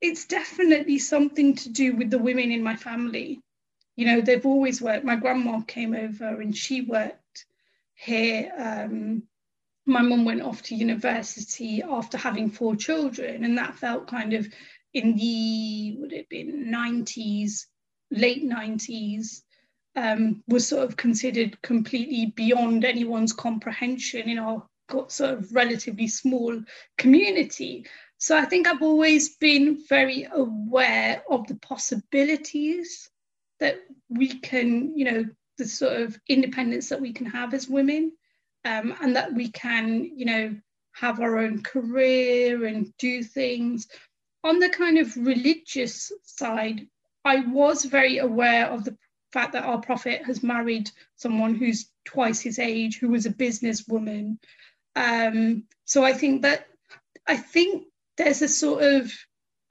it's 0.00 0.26
definitely 0.26 0.98
something 0.98 1.54
to 1.56 1.68
do 1.68 1.94
with 1.94 2.10
the 2.10 2.18
women 2.18 2.50
in 2.52 2.62
my 2.62 2.76
family. 2.76 3.40
You 3.96 4.06
know, 4.06 4.20
they've 4.20 4.46
always 4.46 4.80
worked. 4.80 5.04
My 5.04 5.16
grandma 5.16 5.60
came 5.60 5.94
over 5.94 6.40
and 6.40 6.56
she 6.56 6.80
worked 6.80 7.44
here. 7.94 8.50
Um, 8.56 9.24
my 9.90 10.02
mum 10.02 10.24
went 10.24 10.42
off 10.42 10.62
to 10.62 10.74
university 10.74 11.82
after 11.82 12.16
having 12.16 12.50
four 12.50 12.76
children, 12.76 13.44
and 13.44 13.58
that 13.58 13.76
felt 13.76 14.06
kind 14.06 14.32
of 14.32 14.48
in 14.94 15.16
the 15.16 15.96
would 15.98 16.12
it 16.12 16.28
been 16.28 16.72
90s, 16.72 17.66
late 18.10 18.44
90s, 18.44 19.42
um, 19.96 20.42
was 20.48 20.66
sort 20.66 20.84
of 20.84 20.96
considered 20.96 21.60
completely 21.62 22.26
beyond 22.36 22.84
anyone's 22.84 23.32
comprehension 23.32 24.28
in 24.28 24.38
our 24.38 24.66
sort 25.08 25.30
of 25.30 25.54
relatively 25.54 26.08
small 26.08 26.62
community. 26.96 27.86
So 28.18 28.36
I 28.36 28.44
think 28.44 28.66
I've 28.66 28.82
always 28.82 29.36
been 29.36 29.84
very 29.88 30.28
aware 30.32 31.22
of 31.30 31.46
the 31.46 31.56
possibilities 31.56 33.08
that 33.60 33.76
we 34.08 34.28
can, 34.40 34.96
you 34.96 35.04
know, 35.04 35.24
the 35.58 35.64
sort 35.66 36.00
of 36.00 36.18
independence 36.28 36.88
that 36.88 37.00
we 37.00 37.12
can 37.12 37.26
have 37.26 37.54
as 37.54 37.68
women, 37.68 38.12
um, 38.64 38.94
and 39.00 39.16
that 39.16 39.32
we 39.34 39.50
can, 39.50 40.10
you 40.16 40.24
know, 40.24 40.56
have 40.92 41.20
our 41.20 41.38
own 41.38 41.62
career 41.62 42.66
and 42.66 42.92
do 42.98 43.22
things. 43.22 43.88
on 44.42 44.58
the 44.58 44.70
kind 44.70 44.98
of 44.98 45.16
religious 45.16 46.10
side, 46.24 46.86
I 47.24 47.40
was 47.40 47.84
very 47.84 48.18
aware 48.18 48.66
of 48.66 48.84
the 48.84 48.96
fact 49.32 49.52
that 49.52 49.64
our 49.64 49.80
prophet 49.80 50.22
has 50.24 50.42
married 50.42 50.90
someone 51.16 51.54
who's 51.54 51.90
twice 52.04 52.40
his 52.40 52.58
age, 52.58 52.98
who 52.98 53.10
was 53.10 53.26
a 53.26 53.30
businesswoman. 53.30 54.38
Um, 54.96 55.64
so 55.84 56.04
I 56.04 56.12
think 56.12 56.42
that 56.42 56.66
I 57.26 57.36
think 57.36 57.86
there's 58.16 58.42
a 58.42 58.48
sort 58.48 58.82
of 58.82 59.12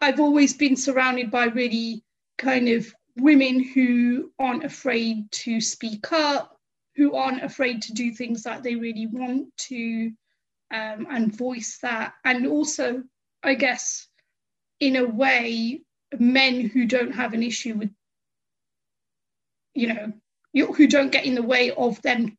I've 0.02 0.20
always 0.20 0.54
been 0.54 0.76
surrounded 0.76 1.30
by 1.30 1.46
really 1.46 2.04
kind 2.38 2.70
of 2.70 2.94
women 3.18 3.62
who 3.62 4.32
aren't 4.40 4.64
afraid 4.64 5.30
to 5.32 5.60
speak 5.60 6.12
up, 6.14 6.59
who 7.00 7.16
aren't 7.16 7.42
afraid 7.42 7.82
to 7.82 7.94
do 7.94 8.12
things 8.12 8.44
that 8.44 8.62
they 8.62 8.76
really 8.76 9.08
want 9.08 9.56
to 9.56 10.12
um, 10.70 11.08
and 11.10 11.34
voice 11.34 11.80
that. 11.82 12.14
And 12.26 12.46
also, 12.46 13.04
I 13.42 13.54
guess, 13.54 14.06
in 14.82 14.98
a 14.98 15.06
way, 15.06 15.82
men 16.20 16.68
who 16.68 16.86
don't 16.86 17.16
have 17.16 17.34
an 17.34 17.42
issue 17.42 17.76
with, 17.76 17.92
you 19.74 19.88
know, 19.88 20.12
who 20.74 20.88
don't 20.88 21.14
get 21.14 21.24
in 21.24 21.36
the 21.36 21.42
way 21.42 21.72
of 21.72 22.02
them 22.02 22.38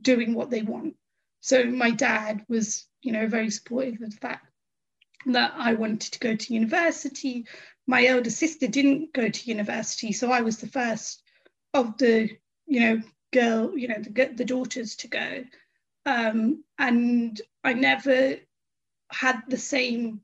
doing 0.00 0.32
what 0.32 0.48
they 0.48 0.62
want. 0.62 0.94
So 1.40 1.64
my 1.64 1.90
dad 1.90 2.44
was, 2.48 2.86
you 3.02 3.10
know, 3.10 3.26
very 3.26 3.50
supportive 3.50 4.00
of 4.00 4.10
the 4.10 4.16
fact 4.16 4.46
that 5.26 5.54
I 5.56 5.74
wanted 5.74 6.12
to 6.12 6.20
go 6.20 6.36
to 6.36 6.54
university. 6.54 7.46
My 7.88 8.06
elder 8.06 8.30
sister 8.30 8.68
didn't 8.68 9.12
go 9.12 9.28
to 9.28 9.50
university, 9.50 10.12
so 10.12 10.30
I 10.30 10.42
was 10.42 10.58
the 10.58 10.68
first 10.68 11.20
of 11.74 11.98
the, 11.98 12.30
you 12.68 12.78
know, 12.78 13.02
girl, 13.32 13.76
you 13.76 13.88
know, 13.88 14.00
the, 14.00 14.32
the 14.34 14.44
daughters 14.44 14.96
to 14.96 15.08
go. 15.08 15.44
Um, 16.06 16.64
and 16.78 17.40
I 17.64 17.74
never 17.74 18.36
had 19.10 19.42
the 19.48 19.58
same 19.58 20.20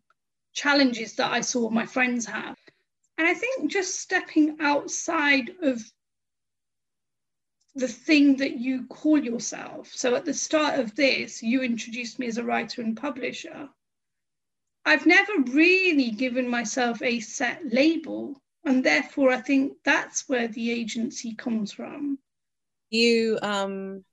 challenges 0.53 1.15
that 1.17 1.33
I 1.33 1.41
saw 1.41 1.69
my 1.71 1.87
friends 1.87 2.27
have. 2.27 2.57
And 3.19 3.29
I 3.29 3.35
think 3.35 3.71
just 3.71 4.01
stepping 4.01 4.57
outside 4.61 5.51
of 5.63 5.83
the 7.75 7.89
thing 7.89 8.37
that 8.37 8.59
you 8.59 8.87
call 8.87 9.19
yourself. 9.19 9.91
So 9.93 10.15
at 10.15 10.25
the 10.25 10.35
start 10.35 10.79
of 10.79 10.95
this, 10.95 11.43
you 11.43 11.63
introduced 11.63 12.19
me 12.19 12.27
as 12.29 12.39
a 12.39 12.45
writer 12.45 12.83
and 12.83 12.97
publisher. 12.97 13.69
I've 14.87 15.07
never 15.07 15.33
really 15.51 16.11
given 16.11 16.49
myself 16.49 17.03
a 17.03 17.21
set 17.21 17.61
label. 17.73 18.41
And 18.65 18.85
therefore, 18.85 19.31
I 19.31 19.41
think 19.41 19.75
that's 19.85 20.29
where 20.29 20.49
the 20.49 20.71
agency 20.71 21.35
comes 21.35 21.73
from. 21.73 22.19
You 22.95 23.41
um, 23.43 24.05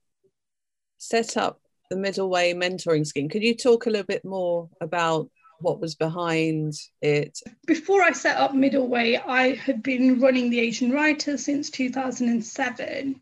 set 0.98 1.36
up 1.36 1.60
the 1.88 1.94
Middle 1.94 2.28
Way 2.28 2.52
mentoring 2.52 3.06
scheme. 3.06 3.28
Could 3.28 3.44
you 3.44 3.56
talk 3.56 3.86
a 3.86 3.90
little 3.90 4.04
bit 4.04 4.24
more 4.24 4.68
about 4.80 5.30
what 5.60 5.78
was 5.78 5.94
behind 5.94 6.74
it? 7.00 7.38
Before 7.64 8.02
I 8.02 8.10
set 8.10 8.38
up 8.38 8.56
Middle 8.56 8.88
Way, 8.88 9.18
I 9.18 9.54
had 9.54 9.84
been 9.84 10.18
running 10.18 10.50
the 10.50 10.58
Asian 10.58 10.90
Writer 10.90 11.38
since 11.38 11.70
2007. 11.70 13.20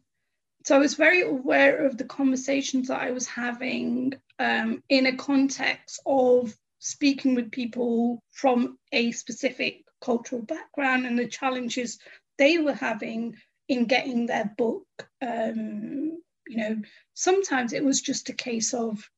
So 0.64 0.76
I 0.76 0.78
was 0.78 0.94
very 0.94 1.20
aware 1.20 1.84
of 1.84 1.98
the 1.98 2.04
conversations 2.04 2.88
that 2.88 3.02
I 3.02 3.10
was 3.10 3.26
having 3.26 4.14
um, 4.38 4.82
in 4.88 5.04
a 5.04 5.16
context 5.16 6.00
of 6.06 6.56
speaking 6.78 7.34
with 7.34 7.50
people 7.50 8.22
from 8.32 8.78
a 8.92 9.12
specific 9.12 9.82
cultural 10.00 10.40
background 10.40 11.04
and 11.04 11.18
the 11.18 11.28
challenges 11.28 11.98
they 12.38 12.56
were 12.56 12.72
having 12.72 13.36
in 13.70 13.84
getting 13.84 14.26
their 14.26 14.52
book. 14.58 14.84
Um, 15.22 16.20
you 16.46 16.56
know, 16.56 16.82
sometimes 17.14 17.72
it 17.72 17.84
was 17.84 18.00
just 18.02 18.28
a 18.28 18.34
case 18.34 18.74
of 18.74 19.08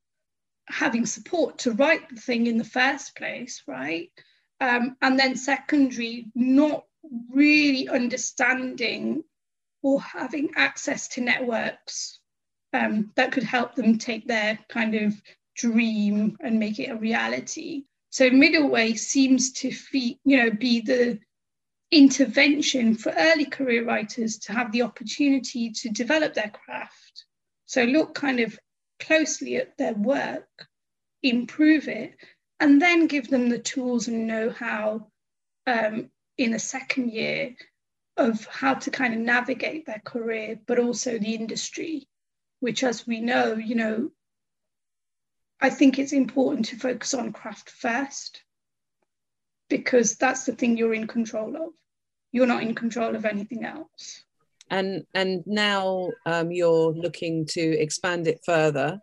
having 0.68 1.06
support 1.06 1.58
to 1.58 1.72
write 1.72 2.08
the 2.10 2.20
thing 2.20 2.46
in 2.46 2.58
the 2.58 2.64
first 2.64 3.16
place, 3.16 3.62
right? 3.66 4.10
Um, 4.60 4.96
and 5.00 5.18
then 5.18 5.36
secondary, 5.36 6.26
not 6.34 6.84
really 7.30 7.88
understanding 7.88 9.24
or 9.82 10.02
having 10.02 10.50
access 10.54 11.08
to 11.08 11.22
networks 11.22 12.20
um, 12.74 13.10
that 13.16 13.32
could 13.32 13.42
help 13.42 13.74
them 13.74 13.96
take 13.96 14.28
their 14.28 14.58
kind 14.68 14.94
of 14.94 15.14
dream 15.56 16.36
and 16.40 16.58
make 16.58 16.78
it 16.78 16.90
a 16.90 16.96
reality. 16.96 17.84
So 18.10 18.28
middle 18.28 18.68
way 18.68 18.94
seems 18.94 19.52
to 19.54 19.72
be, 19.90 20.20
you 20.24 20.36
know, 20.36 20.50
be 20.50 20.82
the 20.82 21.18
intervention 21.92 22.94
for 22.94 23.12
early 23.16 23.44
career 23.44 23.84
writers 23.84 24.38
to 24.38 24.52
have 24.52 24.72
the 24.72 24.82
opportunity 24.82 25.70
to 25.70 25.90
develop 25.90 26.32
their 26.32 26.50
craft. 26.50 27.24
So 27.66 27.84
look 27.84 28.14
kind 28.14 28.40
of 28.40 28.58
closely 28.98 29.56
at 29.56 29.76
their 29.76 29.92
work, 29.92 30.48
improve 31.22 31.88
it, 31.88 32.16
and 32.58 32.80
then 32.80 33.06
give 33.06 33.28
them 33.28 33.50
the 33.50 33.58
tools 33.58 34.08
and 34.08 34.26
know-how 34.26 35.08
um, 35.66 36.10
in 36.38 36.54
a 36.54 36.58
second 36.58 37.12
year 37.12 37.54
of 38.16 38.46
how 38.46 38.74
to 38.74 38.90
kind 38.90 39.12
of 39.12 39.20
navigate 39.20 39.84
their 39.84 40.02
career, 40.04 40.58
but 40.66 40.78
also 40.78 41.18
the 41.18 41.34
industry, 41.34 42.08
which 42.60 42.82
as 42.82 43.06
we 43.06 43.20
know, 43.20 43.54
you 43.54 43.74
know, 43.74 44.10
I 45.60 45.68
think 45.70 45.98
it's 45.98 46.12
important 46.12 46.66
to 46.66 46.76
focus 46.76 47.14
on 47.14 47.32
craft 47.32 47.70
first 47.70 48.42
because 49.68 50.16
that's 50.16 50.44
the 50.44 50.52
thing 50.52 50.76
you're 50.76 50.94
in 50.94 51.06
control 51.06 51.56
of. 51.56 51.70
You're 52.32 52.46
not 52.46 52.62
in 52.62 52.74
control 52.74 53.14
of 53.14 53.24
anything 53.24 53.64
else. 53.64 54.24
And 54.70 55.04
and 55.14 55.42
now 55.46 56.10
um, 56.24 56.50
you're 56.50 56.92
looking 56.92 57.46
to 57.46 57.60
expand 57.60 58.26
it 58.26 58.40
further. 58.44 59.00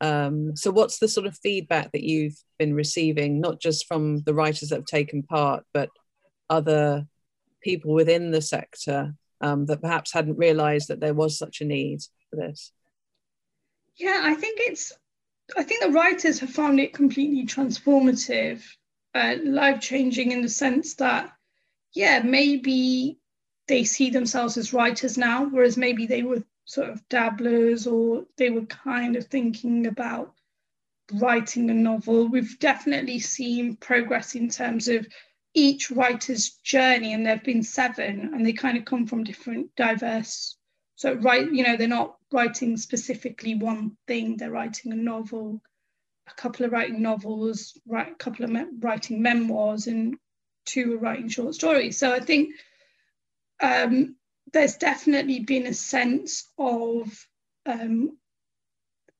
Um, 0.00 0.56
so 0.56 0.70
what's 0.70 0.98
the 0.98 1.08
sort 1.08 1.26
of 1.26 1.38
feedback 1.38 1.92
that 1.92 2.02
you've 2.02 2.36
been 2.58 2.74
receiving, 2.74 3.40
not 3.40 3.60
just 3.60 3.86
from 3.86 4.22
the 4.22 4.34
writers 4.34 4.70
that 4.70 4.76
have 4.76 4.86
taken 4.86 5.22
part, 5.22 5.64
but 5.72 5.88
other 6.50 7.06
people 7.62 7.94
within 7.94 8.30
the 8.30 8.42
sector 8.42 9.14
um, 9.40 9.66
that 9.66 9.80
perhaps 9.80 10.12
hadn't 10.12 10.36
realised 10.36 10.88
that 10.88 11.00
there 11.00 11.14
was 11.14 11.38
such 11.38 11.60
a 11.60 11.64
need 11.64 12.00
for 12.30 12.36
this? 12.36 12.72
Yeah, 13.96 14.20
I 14.22 14.34
think 14.34 14.58
it's 14.60 14.92
I 15.56 15.62
think 15.62 15.82
the 15.82 15.90
writers 15.90 16.38
have 16.40 16.50
found 16.50 16.80
it 16.80 16.94
completely 16.94 17.44
transformative, 17.46 18.64
uh, 19.14 19.36
life 19.44 19.80
changing 19.80 20.32
in 20.32 20.42
the 20.42 20.48
sense 20.48 20.94
that, 20.94 21.32
yeah, 21.94 22.20
maybe 22.22 23.18
they 23.68 23.84
see 23.84 24.10
themselves 24.10 24.56
as 24.56 24.72
writers 24.72 25.16
now, 25.16 25.46
whereas 25.46 25.76
maybe 25.76 26.06
they 26.06 26.22
were 26.22 26.42
sort 26.64 26.90
of 26.90 27.06
dabblers 27.08 27.86
or 27.86 28.24
they 28.36 28.50
were 28.50 28.66
kind 28.66 29.16
of 29.16 29.26
thinking 29.26 29.86
about 29.86 30.34
writing 31.12 31.70
a 31.70 31.74
novel. 31.74 32.28
We've 32.28 32.58
definitely 32.58 33.20
seen 33.20 33.76
progress 33.76 34.34
in 34.34 34.48
terms 34.48 34.88
of 34.88 35.06
each 35.54 35.90
writer's 35.90 36.50
journey, 36.64 37.12
and 37.12 37.24
there 37.24 37.36
have 37.36 37.44
been 37.44 37.62
seven, 37.62 38.32
and 38.34 38.44
they 38.44 38.52
kind 38.52 38.76
of 38.76 38.84
come 38.84 39.06
from 39.06 39.22
different 39.22 39.74
diverse 39.76 40.56
so 40.96 41.14
right, 41.14 41.50
you 41.50 41.64
know, 41.64 41.76
they're 41.76 41.88
not 41.88 42.16
writing 42.32 42.76
specifically 42.76 43.54
one 43.54 43.96
thing. 44.06 44.36
They're 44.36 44.50
writing 44.50 44.92
a 44.92 44.96
novel, 44.96 45.60
a 46.26 46.34
couple 46.34 46.64
of 46.64 46.72
writing 46.72 47.02
novels, 47.02 47.78
right, 47.86 48.12
a 48.12 48.16
couple 48.16 48.44
of 48.44 48.50
me- 48.50 48.66
writing 48.80 49.22
memoirs, 49.22 49.86
and 49.86 50.16
two 50.64 50.94
are 50.94 50.98
writing 50.98 51.28
short 51.28 51.54
stories. 51.54 51.98
So 51.98 52.12
I 52.12 52.20
think 52.20 52.54
um, 53.60 54.16
there's 54.52 54.76
definitely 54.76 55.40
been 55.40 55.66
a 55.66 55.74
sense 55.74 56.50
of 56.58 57.26
um, 57.66 58.16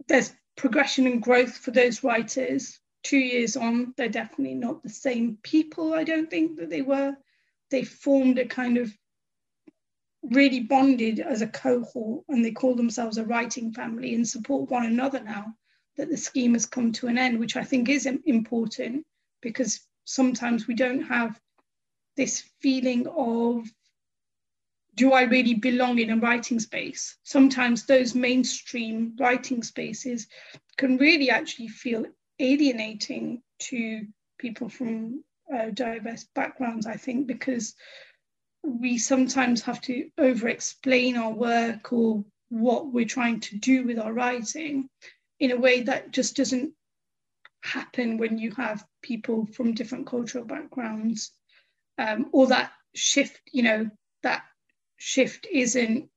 there's 0.08 0.32
progression 0.56 1.06
and 1.06 1.22
growth 1.22 1.56
for 1.56 1.70
those 1.70 2.04
writers. 2.04 2.78
Two 3.02 3.18
years 3.18 3.56
on, 3.56 3.92
they're 3.96 4.08
definitely 4.08 4.54
not 4.54 4.82
the 4.82 4.88
same 4.88 5.38
people. 5.42 5.92
I 5.92 6.04
don't 6.04 6.30
think 6.30 6.56
that 6.56 6.70
they 6.70 6.82
were. 6.82 7.14
They 7.70 7.84
formed 7.84 8.38
a 8.38 8.46
kind 8.46 8.78
of 8.78 8.96
really 10.22 10.60
bonded 10.60 11.20
as 11.20 11.42
a 11.42 11.46
cohort 11.46 12.24
and 12.28 12.42
they 12.42 12.52
call 12.52 12.74
themselves 12.74 13.18
a 13.18 13.24
writing 13.24 13.72
family 13.72 14.14
and 14.14 14.26
support 14.26 14.70
one 14.70 14.86
another 14.86 15.20
now 15.20 15.54
that 15.96 16.10
the 16.10 16.16
scheme 16.16 16.54
has 16.54 16.66
come 16.66 16.92
to 16.92 17.06
an 17.06 17.18
end, 17.18 17.38
which 17.38 17.56
I 17.56 17.64
think 17.64 17.88
is 17.88 18.06
important 18.06 19.04
because 19.40 19.80
sometimes 20.04 20.66
we 20.66 20.74
don't 20.74 21.02
have 21.02 21.38
this 22.16 22.44
feeling 22.60 23.06
of 23.08 23.66
do 24.96 25.12
I 25.12 25.22
really 25.22 25.54
belong 25.54 25.98
in 25.98 26.10
a 26.10 26.16
writing 26.16 26.60
space? 26.60 27.16
Sometimes 27.24 27.84
those 27.84 28.14
mainstream 28.14 29.16
writing 29.18 29.62
spaces 29.62 30.28
can 30.76 30.98
really 30.98 31.30
actually 31.30 31.68
feel 31.68 32.06
alienating 32.38 33.42
to 33.58 34.06
people 34.38 34.68
from 34.68 35.24
uh, 35.52 35.70
diverse 35.70 36.26
backgrounds, 36.34 36.86
I 36.86 36.96
think, 36.96 37.26
because 37.26 37.74
we 38.62 38.98
sometimes 38.98 39.62
have 39.62 39.80
to 39.82 40.08
over 40.16 40.48
explain 40.48 41.16
our 41.16 41.32
work 41.32 41.92
or 41.92 42.24
what 42.48 42.92
we're 42.92 43.04
trying 43.04 43.40
to 43.40 43.58
do 43.58 43.84
with 43.84 43.98
our 43.98 44.12
writing 44.12 44.88
in 45.40 45.50
a 45.50 45.56
way 45.56 45.82
that 45.82 46.10
just 46.10 46.36
doesn't 46.36 46.72
happen 47.62 48.18
when 48.18 48.38
you 48.38 48.50
have 48.52 48.84
people 49.02 49.46
from 49.46 49.74
different 49.74 50.06
cultural 50.06 50.44
backgrounds 50.44 51.32
um, 51.98 52.28
or 52.32 52.46
that 52.48 52.72
shift 52.94 53.40
you 53.52 53.62
know 53.62 53.90
that 54.22 54.42
shift 54.96 55.46
isn't 55.50 56.08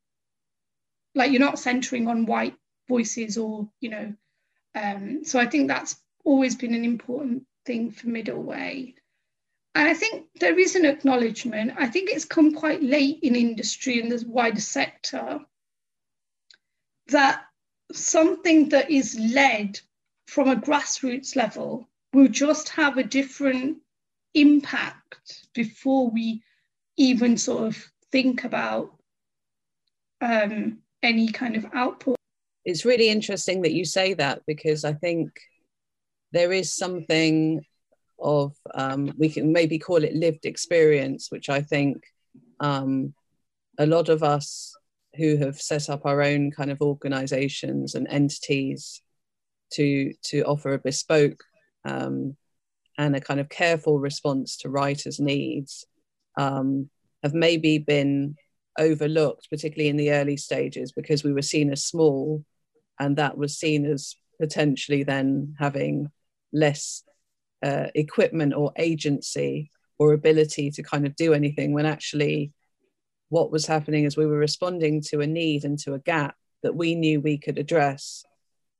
like 1.16 1.32
you're 1.32 1.40
not 1.40 1.60
centering 1.60 2.08
on 2.08 2.26
white 2.26 2.56
voices 2.88 3.38
or 3.38 3.70
you 3.80 3.90
know 3.90 4.14
um, 4.76 5.24
so 5.24 5.40
i 5.40 5.46
think 5.46 5.68
that's 5.68 5.96
always 6.26 6.56
been 6.56 6.74
an 6.74 6.84
important 6.86 7.44
thing 7.66 7.92
for 7.92 8.08
middle 8.08 8.42
way 8.42 8.94
and 9.78 9.88
I 9.88 9.94
think 9.94 10.26
there 10.40 10.58
is 10.58 10.76
an 10.76 10.86
acknowledgement. 10.86 11.74
I 11.78 11.86
think 11.86 12.10
it's 12.10 12.26
come 12.26 12.56
quite 12.56 12.82
late 12.82 13.20
in 13.22 13.36
industry 13.36 14.00
and 14.02 14.12
the 14.12 14.26
wider 14.28 14.60
sector 14.60 15.42
that 17.10 17.47
something 17.92 18.70
that 18.70 18.90
is 18.90 19.18
led 19.20 19.80
from 20.28 20.50
a 20.50 20.56
grassroots 20.56 21.36
level 21.36 21.88
will 22.14 22.28
just 22.28 22.70
have 22.70 22.98
a 22.98 23.04
different 23.04 23.78
impact 24.34 25.48
before 25.54 26.10
we 26.10 26.44
even 26.98 27.38
sort 27.38 27.64
of 27.64 27.92
think 28.12 28.44
about 28.44 28.94
um, 30.22 30.80
any 31.04 31.32
kind 31.32 31.56
of 31.56 31.66
output. 31.74 32.16
It's 32.66 32.86
really 32.86 33.10
interesting 33.10 33.62
that 33.62 33.74
you 33.74 33.86
say 33.86 34.14
that 34.16 34.42
because 34.46 34.84
I 34.84 34.94
think 34.94 35.30
there 36.32 36.52
is 36.52 36.76
something 36.76 37.62
of 38.20 38.56
um, 38.74 39.14
we 39.18 39.30
can 39.30 39.54
maybe 39.54 39.80
call 39.80 40.04
it 40.04 40.14
lived 40.14 40.46
experience, 40.46 41.32
which 41.32 41.50
I 41.50 41.62
think 41.62 42.04
um, 42.60 43.14
a 43.78 43.86
lot 43.86 44.10
of 44.10 44.24
us 44.24 44.76
who 45.18 45.38
have 45.38 45.60
set 45.60 45.90
up 45.90 46.06
our 46.06 46.22
own 46.22 46.52
kind 46.52 46.72
of 46.72 46.82
organizations 46.82 47.96
and 47.96 48.08
entities 48.10 49.02
to 49.74 50.14
to 50.24 50.44
offer 50.44 50.74
a 50.74 50.80
bespoke 50.80 51.44
um, 51.86 52.36
and 52.98 53.16
a 53.16 53.22
kind 53.22 53.40
of 53.40 53.50
careful 53.50 54.00
response 54.00 54.58
to 54.58 54.70
writers' 54.70 55.20
needs 55.20 55.86
um, 56.38 56.90
have 57.24 57.34
maybe 57.34 57.78
been 57.78 58.36
overlooked, 58.78 59.50
particularly 59.50 59.90
in 59.90 59.98
the 59.98 60.12
early 60.12 60.38
stages, 60.38 60.92
because 60.92 61.24
we 61.24 61.34
were 61.34 61.42
seen 61.42 61.72
as 61.72 61.86
small, 61.86 62.44
and 63.00 63.18
that 63.18 63.38
was 63.38 63.58
seen 63.58 63.86
as 63.86 64.16
potentially 64.40 65.04
then 65.04 65.56
having 65.60 66.12
less 66.54 67.04
uh, 67.64 67.88
equipment 67.96 68.54
or 68.54 68.72
agency 68.78 69.72
or 70.00 70.14
ability 70.14 70.70
to 70.72 70.84
kind 70.84 71.08
of 71.08 71.16
do 71.16 71.34
anything 71.34 71.74
when 71.74 71.86
actually 71.86 72.52
what 73.30 73.52
was 73.52 73.66
happening 73.66 74.06
is 74.06 74.16
we 74.16 74.26
were 74.26 74.38
responding 74.38 75.02
to 75.02 75.22
a 75.22 75.28
need 75.28 75.66
and 75.66 75.78
to 75.80 75.94
a 75.94 76.00
gap 76.00 76.36
that 76.64 76.76
we 76.76 76.96
knew 76.96 77.20
we 77.20 77.38
could 77.38 77.58
address 77.58 78.24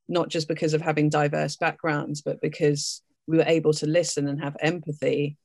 not 0.08 0.28
just 0.28 0.48
because 0.48 0.74
of 0.74 0.80
having 0.80 1.08
diverse 1.08 1.56
backgrounds 1.56 2.22
but 2.22 2.40
because 2.40 3.02
we 3.26 3.36
were 3.36 3.44
able 3.46 3.72
to 3.74 3.86
listen 3.86 4.26
and 4.26 4.42
have 4.42 4.56
empathy 4.60 5.36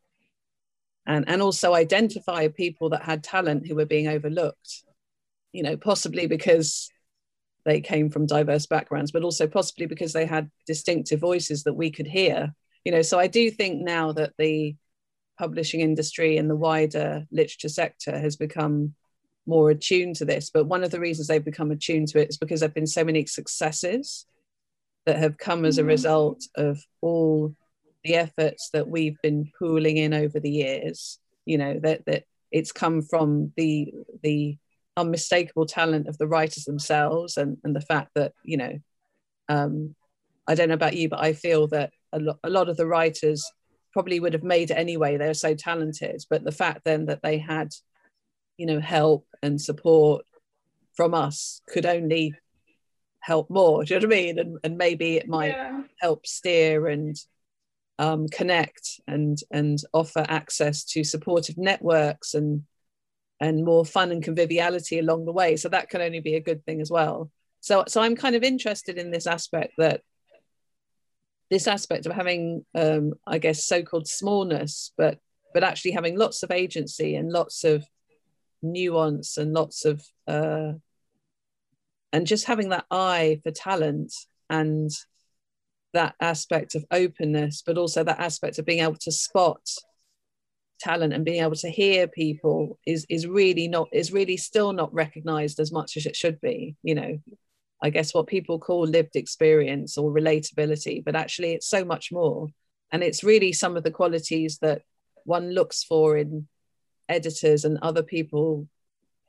and 1.05 1.25
and 1.27 1.41
also 1.41 1.73
identify 1.73 2.47
people 2.47 2.89
that 2.89 3.03
had 3.03 3.23
talent 3.23 3.67
who 3.67 3.75
were 3.75 3.85
being 3.85 4.07
overlooked 4.07 4.83
you 5.51 5.63
know 5.63 5.75
possibly 5.75 6.27
because 6.27 6.89
they 7.65 7.81
came 7.81 8.09
from 8.09 8.25
diverse 8.25 8.65
backgrounds 8.65 9.11
but 9.11 9.23
also 9.23 9.47
possibly 9.47 9.85
because 9.85 10.13
they 10.13 10.25
had 10.25 10.49
distinctive 10.65 11.19
voices 11.19 11.63
that 11.63 11.73
we 11.73 11.89
could 11.89 12.07
hear. 12.07 12.53
You 12.83 12.91
know 12.91 13.01
so 13.01 13.17
i 13.17 13.27
do 13.27 13.49
think 13.49 13.81
now 13.81 14.11
that 14.11 14.33
the 14.37 14.75
publishing 15.37 15.81
industry 15.81 16.37
and 16.37 16.49
the 16.49 16.55
wider 16.55 17.25
literature 17.31 17.69
sector 17.69 18.17
has 18.17 18.35
become 18.35 18.93
more 19.45 19.71
attuned 19.71 20.15
to 20.15 20.25
this 20.25 20.49
but 20.49 20.65
one 20.65 20.83
of 20.83 20.91
the 20.91 20.99
reasons 20.99 21.27
they've 21.27 21.43
become 21.43 21.71
attuned 21.71 22.07
to 22.07 22.19
it 22.19 22.29
is 22.29 22.37
because 22.37 22.59
there 22.59 22.67
have 22.67 22.75
been 22.75 22.87
so 22.87 23.03
many 23.03 23.25
successes 23.25 24.25
that 25.05 25.17
have 25.17 25.37
come 25.37 25.65
as 25.65 25.77
a 25.77 25.81
mm-hmm. 25.81 25.89
result 25.89 26.43
of 26.55 26.79
all 27.01 27.53
the 28.03 28.15
efforts 28.15 28.69
that 28.71 28.87
we've 28.87 29.17
been 29.21 29.51
pooling 29.59 29.97
in 29.97 30.13
over 30.13 30.39
the 30.39 30.51
years 30.51 31.19
you 31.45 31.57
know 31.57 31.79
that 31.79 32.05
that 32.05 32.23
it's 32.51 32.71
come 32.71 33.01
from 33.01 33.51
the 33.57 33.93
the 34.21 34.57
unmistakable 34.95 35.65
talent 35.65 36.07
of 36.07 36.17
the 36.17 36.27
writers 36.27 36.65
themselves 36.65 37.37
and 37.37 37.57
and 37.63 37.75
the 37.75 37.81
fact 37.81 38.11
that 38.15 38.31
you 38.43 38.57
know 38.57 38.79
um 39.49 39.95
i 40.47 40.53
don't 40.53 40.69
know 40.69 40.75
about 40.75 40.95
you 40.95 41.09
but 41.09 41.19
i 41.19 41.33
feel 41.33 41.67
that 41.67 41.91
a, 42.13 42.19
lo- 42.19 42.39
a 42.43 42.49
lot 42.49 42.69
of 42.69 42.77
the 42.77 42.85
writers 42.85 43.43
probably 43.93 44.19
would 44.19 44.33
have 44.33 44.43
made 44.43 44.71
it 44.71 44.77
anyway. 44.77 45.17
They're 45.17 45.33
so 45.33 45.55
talented. 45.55 46.25
But 46.29 46.43
the 46.43 46.51
fact 46.51 46.81
then 46.83 47.05
that 47.05 47.21
they 47.21 47.37
had 47.37 47.73
you 48.57 48.65
know 48.65 48.79
help 48.79 49.25
and 49.41 49.59
support 49.59 50.25
from 50.95 51.13
us 51.13 51.61
could 51.67 51.85
only 51.85 52.35
help 53.19 53.49
more. 53.49 53.83
Do 53.83 53.93
you 53.93 53.99
know 53.99 54.07
what 54.07 54.13
i 54.13 54.21
mean? 54.21 54.39
And, 54.39 54.57
and 54.63 54.77
maybe 54.77 55.15
it 55.15 55.27
might 55.27 55.55
yeah. 55.55 55.83
help 55.99 56.27
steer 56.27 56.87
and 56.87 57.15
um, 57.99 58.27
connect 58.27 58.99
and 59.07 59.37
and 59.51 59.79
offer 59.93 60.25
access 60.27 60.83
to 60.85 61.03
supportive 61.03 61.57
networks 61.57 62.33
and 62.33 62.63
and 63.39 63.65
more 63.65 63.85
fun 63.85 64.11
and 64.11 64.23
conviviality 64.23 64.99
along 64.99 65.25
the 65.25 65.33
way. 65.33 65.57
So 65.57 65.69
that 65.69 65.89
can 65.89 66.01
only 66.01 66.19
be 66.19 66.35
a 66.35 66.41
good 66.41 66.65
thing 66.65 66.81
as 66.81 66.91
well. 66.91 67.31
So 67.61 67.85
so 67.87 68.01
i'm 68.01 68.15
kind 68.15 68.35
of 68.35 68.43
interested 68.43 68.97
in 68.97 69.11
this 69.11 69.27
aspect 69.27 69.73
that 69.77 70.01
this 71.49 71.67
aspect 71.67 72.05
of 72.05 72.13
having 72.13 72.65
um, 72.75 73.13
i 73.27 73.37
guess 73.37 73.65
so-called 73.65 74.07
smallness 74.07 74.91
but 74.97 75.19
but 75.53 75.63
actually 75.63 75.91
having 75.91 76.17
lots 76.17 76.41
of 76.43 76.51
agency 76.51 77.15
and 77.15 77.31
lots 77.31 77.63
of 77.63 77.85
nuance 78.63 79.37
and 79.37 79.53
lots 79.53 79.85
of 79.85 80.03
uh, 80.27 80.71
and 82.11 82.27
just 82.27 82.45
having 82.45 82.69
that 82.69 82.85
eye 82.89 83.39
for 83.43 83.51
talent 83.51 84.13
and 84.49 84.91
that 85.93 86.15
aspect 86.19 86.75
of 86.75 86.85
openness, 86.91 87.63
but 87.65 87.77
also 87.77 88.03
that 88.03 88.19
aspect 88.19 88.59
of 88.59 88.65
being 88.65 88.83
able 88.83 88.95
to 88.95 89.11
spot 89.11 89.61
talent 90.79 91.13
and 91.13 91.23
being 91.23 91.41
able 91.41 91.55
to 91.55 91.69
hear 91.69 92.07
people 92.07 92.77
is 92.85 93.05
is 93.09 93.25
really 93.25 93.67
not 93.67 93.87
is 93.93 94.11
really 94.11 94.35
still 94.35 94.73
not 94.73 94.93
recognized 94.93 95.59
as 95.59 95.71
much 95.71 95.95
as 95.95 96.05
it 96.05 96.15
should 96.15 96.41
be 96.41 96.75
you 96.83 96.93
know 96.93 97.17
i 97.83 97.89
guess 97.89 98.13
what 98.13 98.25
people 98.27 98.57
call 98.57 98.87
lived 98.87 99.15
experience 99.15 99.97
or 99.97 100.11
relatability 100.11 101.03
but 101.03 101.15
actually 101.15 101.51
it's 101.53 101.69
so 101.69 101.85
much 101.85 102.11
more. 102.11 102.47
And 102.93 103.03
it's 103.03 103.23
really 103.23 103.51
some 103.53 103.75
of 103.75 103.83
the 103.83 103.91
qualities 103.91 104.59
that 104.59 104.83
one 105.25 105.49
looks 105.51 105.83
for 105.83 106.15
in 106.15 106.47
editors 107.09 107.65
and 107.65 107.79
other 107.81 108.03
people 108.03 108.67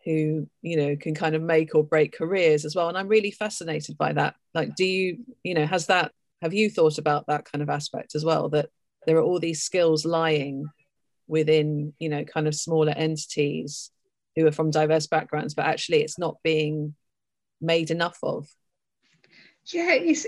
who 0.05 0.47
you 0.61 0.77
know 0.77 0.97
can 0.97 1.15
kind 1.15 1.35
of 1.35 1.41
make 1.41 1.75
or 1.75 1.83
break 1.83 2.13
careers 2.13 2.67
as 2.67 2.77
well. 2.77 2.89
And 2.89 2.99
i'm 2.99 3.09
really 3.09 3.31
fascinated 3.31 3.97
by 3.97 4.13
that. 4.13 4.37
Like 4.53 4.77
do 4.77 4.85
you 4.85 5.25
you 5.43 5.55
know 5.55 5.67
has 5.67 5.87
that 5.87 6.13
have 6.43 6.53
you 6.53 6.69
thought 6.69 6.99
about 6.99 7.27
that 7.27 7.47
kind 7.51 7.63
of 7.63 7.71
aspect 7.71 8.15
as 8.15 8.25
well 8.25 8.51
that 8.51 8.69
there 9.07 9.17
are 9.17 9.23
all 9.23 9.41
these 9.41 9.63
skills 9.63 10.05
lying 10.05 10.67
within 11.27 11.95
you 11.99 12.11
know 12.11 12.23
kind 12.23 12.47
of 12.47 12.55
smaller 12.55 12.93
entities 12.93 13.91
who 14.37 14.47
are 14.47 14.53
from 14.53 14.71
diverse 14.71 15.07
backgrounds 15.07 15.55
but 15.55 15.65
actually 15.65 16.03
it's 16.03 16.19
not 16.19 16.37
being 16.43 16.95
made 17.65 17.91
enough 17.91 18.19
of 18.23 18.49
yeah 19.67 19.93
it's 19.93 20.27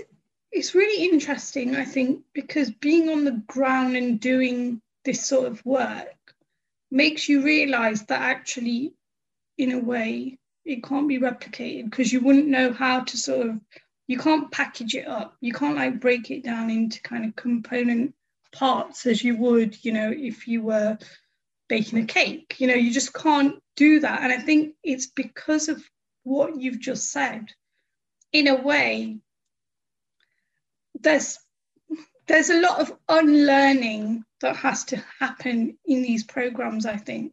it's 0.51 0.75
really 0.75 1.05
interesting 1.05 1.75
i 1.75 1.85
think 1.85 2.21
because 2.33 2.71
being 2.71 3.09
on 3.09 3.23
the 3.23 3.43
ground 3.47 3.95
and 3.95 4.19
doing 4.19 4.81
this 5.05 5.25
sort 5.25 5.47
of 5.47 5.65
work 5.65 6.33
makes 6.89 7.29
you 7.29 7.43
realize 7.43 8.03
that 8.03 8.21
actually 8.21 8.93
in 9.57 9.71
a 9.71 9.79
way 9.79 10.37
it 10.65 10.83
can't 10.83 11.07
be 11.07 11.19
replicated 11.19 11.89
because 11.89 12.11
you 12.11 12.19
wouldn't 12.19 12.47
know 12.47 12.73
how 12.73 13.01
to 13.01 13.17
sort 13.17 13.47
of 13.47 13.59
you 14.07 14.17
can't 14.17 14.51
package 14.51 14.95
it 14.95 15.07
up. 15.07 15.35
You 15.41 15.53
can't 15.53 15.75
like 15.75 15.99
break 15.99 16.31
it 16.31 16.43
down 16.43 16.69
into 16.69 17.01
kind 17.01 17.25
of 17.25 17.35
component 17.35 18.15
parts 18.53 19.05
as 19.05 19.23
you 19.23 19.35
would, 19.37 19.83
you 19.83 19.91
know, 19.91 20.11
if 20.15 20.47
you 20.47 20.61
were 20.61 20.97
baking 21.67 21.99
a 21.99 22.05
cake. 22.05 22.55
You 22.57 22.67
know, 22.67 22.73
you 22.73 22.91
just 22.91 23.13
can't 23.13 23.61
do 23.75 23.99
that. 23.99 24.21
And 24.21 24.31
I 24.31 24.37
think 24.37 24.75
it's 24.83 25.07
because 25.07 25.67
of 25.67 25.83
what 26.27 26.59
you've 26.59 26.79
just 26.79 27.11
said. 27.11 27.53
In 28.33 28.47
a 28.47 28.55
way, 28.55 29.19
there's 30.99 31.39
there's 32.27 32.49
a 32.49 32.59
lot 32.59 32.81
of 32.81 32.91
unlearning 33.07 34.25
that 34.41 34.57
has 34.57 34.83
to 34.85 35.01
happen 35.19 35.77
in 35.85 36.01
these 36.01 36.25
programs, 36.25 36.85
I 36.85 36.97
think. 36.97 37.31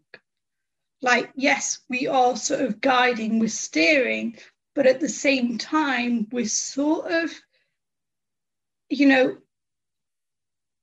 Like, 1.03 1.33
yes, 1.35 1.81
we 1.91 2.07
are 2.07 2.37
sort 2.37 2.61
of 2.61 2.81
guiding, 2.81 3.41
we're 3.41 3.49
steering, 3.49 4.39
but 4.77 4.87
at 4.87 5.01
the 5.01 5.09
same 5.09 5.59
time, 5.59 6.29
we're 6.31 6.47
sort 6.47 7.11
of, 7.11 7.33
you 8.89 9.09
know, 9.09 9.37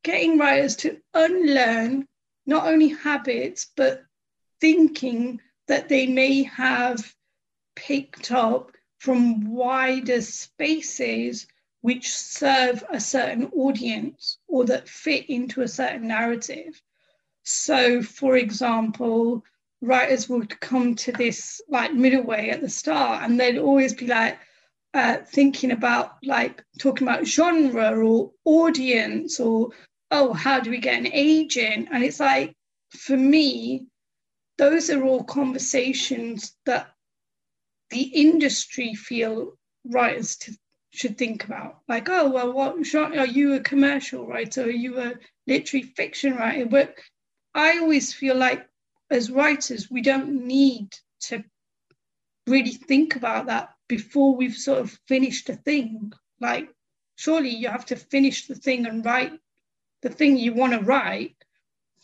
getting 0.04 0.38
writers 0.38 0.76
to 0.78 0.97
unlearn 1.13 2.06
not 2.45 2.67
only 2.67 2.89
habits, 2.89 3.71
but 3.78 4.04
thinking 4.60 5.39
that 5.69 5.88
they 5.88 6.06
may 6.06 6.43
have 6.43 7.13
picked 7.87 8.31
up 8.31 8.71
from 8.99 9.51
wider 9.51 10.21
spaces 10.21 11.47
which 11.81 12.11
serve 12.11 12.83
a 12.91 12.99
certain 12.99 13.47
audience 13.53 14.37
or 14.47 14.65
that 14.65 14.87
fit 14.87 15.27
into 15.29 15.61
a 15.61 15.67
certain 15.67 16.07
narrative. 16.07 16.79
So, 17.41 18.03
for 18.03 18.37
example, 18.37 19.43
writers 19.81 20.29
would 20.29 20.59
come 20.59 20.93
to 20.95 21.11
this 21.11 21.59
like 21.69 21.93
middle 21.93 22.21
way 22.21 22.51
at 22.51 22.61
the 22.61 22.69
start 22.69 23.23
and 23.23 23.39
they'd 23.39 23.57
always 23.57 23.95
be 23.95 24.05
like 24.05 24.37
uh, 24.93 25.17
thinking 25.25 25.71
about 25.71 26.17
like 26.23 26.63
talking 26.77 27.07
about 27.07 27.25
genre 27.25 27.97
or 27.97 28.31
audience 28.45 29.39
or 29.39 29.69
oh 30.11 30.33
how 30.33 30.59
do 30.59 30.69
we 30.69 30.77
get 30.77 30.99
an 30.99 31.07
agent 31.11 31.87
and 31.91 32.03
it's 32.03 32.19
like 32.19 32.53
for 32.89 33.17
me 33.17 33.87
those 34.57 34.91
are 34.91 35.03
all 35.03 35.23
conversations 35.23 36.55
that 36.65 36.93
the 37.91 38.01
industry 38.01 38.95
feel 38.95 39.54
writers 39.86 40.36
to, 40.38 40.58
should 40.91 41.17
think 41.17 41.45
about? 41.45 41.80
Like 41.88 42.10
oh 42.10 42.30
well 42.30 42.51
what 42.51 42.75
are 42.95 43.25
you 43.25 43.54
a 43.54 43.60
commercial 43.60 44.25
writer? 44.25 44.63
Are 44.63 44.69
you 44.69 44.99
a 44.99 45.13
literary 45.47 45.84
fiction 45.84 46.36
writer? 46.36 46.65
But 46.65 46.95
I 47.54 47.80
always 47.80 48.13
feel 48.13 48.36
like 48.36 48.67
as 49.10 49.30
writers, 49.30 49.91
we 49.91 50.01
don't 50.01 50.47
need 50.47 50.95
to 51.19 51.43
really 52.47 52.71
think 52.71 53.15
about 53.15 53.47
that 53.47 53.69
before 53.88 54.36
we've 54.36 54.56
sort 54.56 54.80
of 54.80 54.97
finished 55.08 55.49
a 55.49 55.56
thing. 55.56 56.13
Like, 56.39 56.73
surely 57.17 57.49
you 57.49 57.67
have 57.67 57.86
to 57.88 57.95
finish 57.95 58.47
the 58.47 58.56
thing 58.56 58.86
and 58.86 59.06
write 59.06 59.34
the 60.01 60.10
thing 60.10 60.38
you 60.38 60.54
want 60.54 60.73
to 60.73 60.80
write 60.80 61.36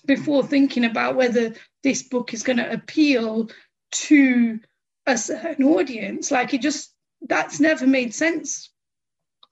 before 0.05 0.43
thinking 0.43 0.85
about 0.85 1.15
whether 1.15 1.55
this 1.81 2.03
book 2.03 2.33
is 2.33 2.43
going 2.43 2.57
to 2.57 2.71
appeal 2.71 3.49
to 3.91 4.59
a 5.07 5.17
certain 5.17 5.65
audience. 5.65 6.29
Like, 6.29 6.53
it 6.53 6.61
just, 6.61 6.93
that's 7.21 7.59
never 7.59 7.87
made 7.87 8.13
sense 8.13 8.71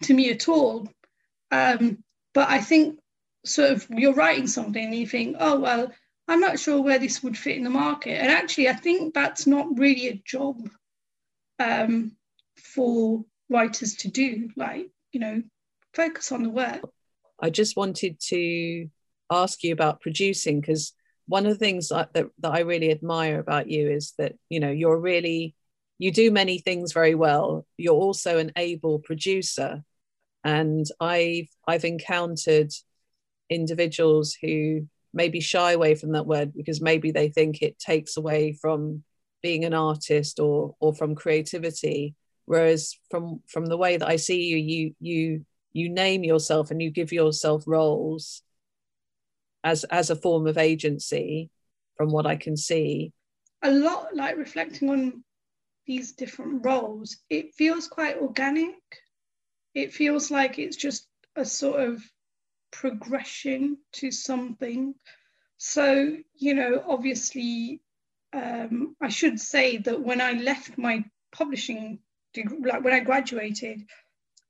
to 0.03 0.13
me 0.13 0.29
at 0.29 0.47
all. 0.47 0.87
Um, 1.51 2.03
but 2.33 2.49
I 2.49 2.59
think 2.59 2.99
sort 3.45 3.71
of 3.71 3.87
you're 3.89 4.13
writing 4.13 4.47
something 4.47 4.83
and 4.83 4.95
you 4.95 5.07
think, 5.07 5.37
oh, 5.39 5.59
well, 5.59 5.91
I'm 6.27 6.39
not 6.39 6.59
sure 6.59 6.81
where 6.81 6.99
this 6.99 7.23
would 7.23 7.37
fit 7.37 7.57
in 7.57 7.63
the 7.63 7.69
market. 7.69 8.19
And 8.19 8.31
actually, 8.31 8.67
I 8.67 8.73
think 8.73 9.13
that's 9.13 9.47
not 9.47 9.79
really 9.79 10.07
a 10.07 10.21
job 10.25 10.69
um, 11.59 12.11
for 12.57 13.23
writers 13.49 13.95
to 13.97 14.09
do. 14.09 14.49
Like, 14.55 14.89
you 15.11 15.19
know, 15.19 15.43
focus 15.93 16.31
on 16.31 16.43
the 16.43 16.49
work. 16.49 16.81
I 17.39 17.49
just 17.49 17.77
wanted 17.77 18.19
to 18.27 18.89
ask 19.31 19.63
you 19.63 19.71
about 19.71 20.01
producing 20.01 20.61
because 20.61 20.93
one 21.27 21.45
of 21.45 21.51
the 21.51 21.59
things 21.59 21.89
that, 21.89 22.13
that, 22.13 22.27
that 22.39 22.51
I 22.51 22.59
really 22.59 22.91
admire 22.91 23.39
about 23.39 23.69
you 23.69 23.89
is 23.89 24.13
that, 24.17 24.33
you 24.49 24.59
know, 24.59 24.69
you're 24.71 24.99
really, 24.99 25.55
you 25.97 26.11
do 26.11 26.31
many 26.31 26.59
things 26.59 26.93
very 26.93 27.15
well. 27.15 27.65
You're 27.77 27.93
also 27.93 28.37
an 28.37 28.51
able 28.55 28.99
producer. 28.99 29.83
And 30.43 30.85
I've, 30.99 31.47
I've 31.67 31.85
encountered 31.85 32.71
individuals 33.49 34.37
who 34.39 34.87
maybe 35.13 35.39
shy 35.39 35.71
away 35.71 35.95
from 35.95 36.11
that 36.11 36.27
word 36.27 36.53
because 36.53 36.81
maybe 36.81 37.11
they 37.11 37.29
think 37.29 37.61
it 37.61 37.79
takes 37.79 38.17
away 38.17 38.53
from 38.53 39.03
being 39.41 39.63
an 39.63 39.73
artist 39.73 40.39
or 40.39 40.75
or 40.79 40.93
from 40.93 41.15
creativity 41.15 42.15
whereas 42.45 42.97
from 43.09 43.41
from 43.47 43.67
the 43.67 43.77
way 43.77 43.95
that 43.95 44.07
i 44.07 44.15
see 44.15 44.41
you 44.43 44.57
you 44.57 44.95
you 44.99 45.45
you 45.73 45.89
name 45.89 46.23
yourself 46.23 46.71
and 46.71 46.81
you 46.81 46.89
give 46.89 47.11
yourself 47.11 47.63
roles 47.67 48.41
as 49.65 49.83
as 49.85 50.09
a 50.09 50.15
form 50.15 50.47
of 50.47 50.57
agency 50.57 51.49
from 51.97 52.09
what 52.09 52.25
i 52.25 52.37
can 52.37 52.55
see 52.55 53.11
a 53.63 53.71
lot 53.71 54.15
like 54.15 54.37
reflecting 54.37 54.89
on 54.89 55.23
these 55.85 56.13
different 56.13 56.65
roles 56.65 57.17
it 57.29 57.53
feels 57.53 57.87
quite 57.87 58.17
organic 58.17 58.75
it 59.73 59.93
feels 59.93 60.31
like 60.31 60.57
it's 60.57 60.77
just 60.77 61.07
a 61.35 61.43
sort 61.43 61.81
of 61.81 62.01
progression 62.75 63.77
to 63.93 64.11
something. 64.11 64.95
So, 65.57 66.17
you 66.35 66.53
know, 66.53 66.83
obviously, 66.87 67.81
um, 68.33 68.95
I 69.01 69.09
should 69.09 69.39
say 69.39 69.77
that 69.77 70.01
when 70.01 70.21
I 70.21 70.33
left 70.33 70.77
my 70.77 71.03
publishing, 71.31 71.99
degree 72.33 72.69
like 72.69 72.83
when 72.83 72.93
I 72.93 72.99
graduated, 72.99 73.85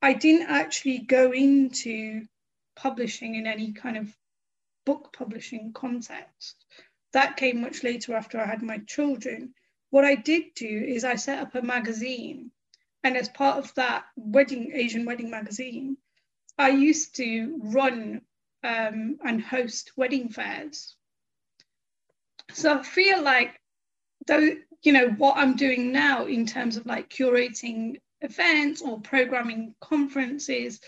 I 0.01 0.13
didn't 0.13 0.49
actually 0.49 0.99
go 0.99 1.32
into 1.32 2.23
publishing 2.75 3.36
in 3.36 3.45
any 3.45 3.73
kind 3.73 3.97
of 3.97 4.15
book 4.86 5.13
publishing 5.17 5.74
context. 5.74 6.65
That 7.13 7.38
came 7.38 7.62
much 7.62 7.84
later 7.84 8.15
after 8.15 8.39
I 8.39 8.45
had 8.45 8.62
my 8.62 8.80
children. 8.80 9.54
What 9.89 10.06
I 10.06 10.15
did 10.15 10.54
do 10.56 10.67
is 10.67 11.04
I 11.04 11.15
set 11.15 11.39
up 11.39 11.56
a 11.56 11.62
magazine, 11.62 12.52
and 13.04 13.15
as 13.17 13.30
part 13.30 13.58
of 13.58 13.74
that 13.76 14.06
wedding 14.15 14.71
Asian 14.74 15.06
wedding 15.06 15.30
magazine, 15.30 15.98
I 16.58 16.69
used 16.69 17.15
to 17.15 17.60
run 17.62 18.21
um, 18.63 19.17
and 19.24 19.41
host 19.41 19.91
wedding 19.95 20.30
fairs. 20.30 20.95
So 22.54 22.80
I 22.80 22.84
feel 22.84 23.21
like 23.21 23.60
though 24.28 24.50
you 24.82 24.91
know 24.91 25.10
what 25.10 25.38
I'm 25.38 25.56
doing 25.56 25.91
now 25.91 26.26
in 26.26 26.45
terms 26.45 26.78
of 26.78 26.86
like 26.86 27.10
curating 27.10 28.00
events 28.21 28.82
or 28.82 29.00
programming 29.00 29.76
conferences, 29.82 30.80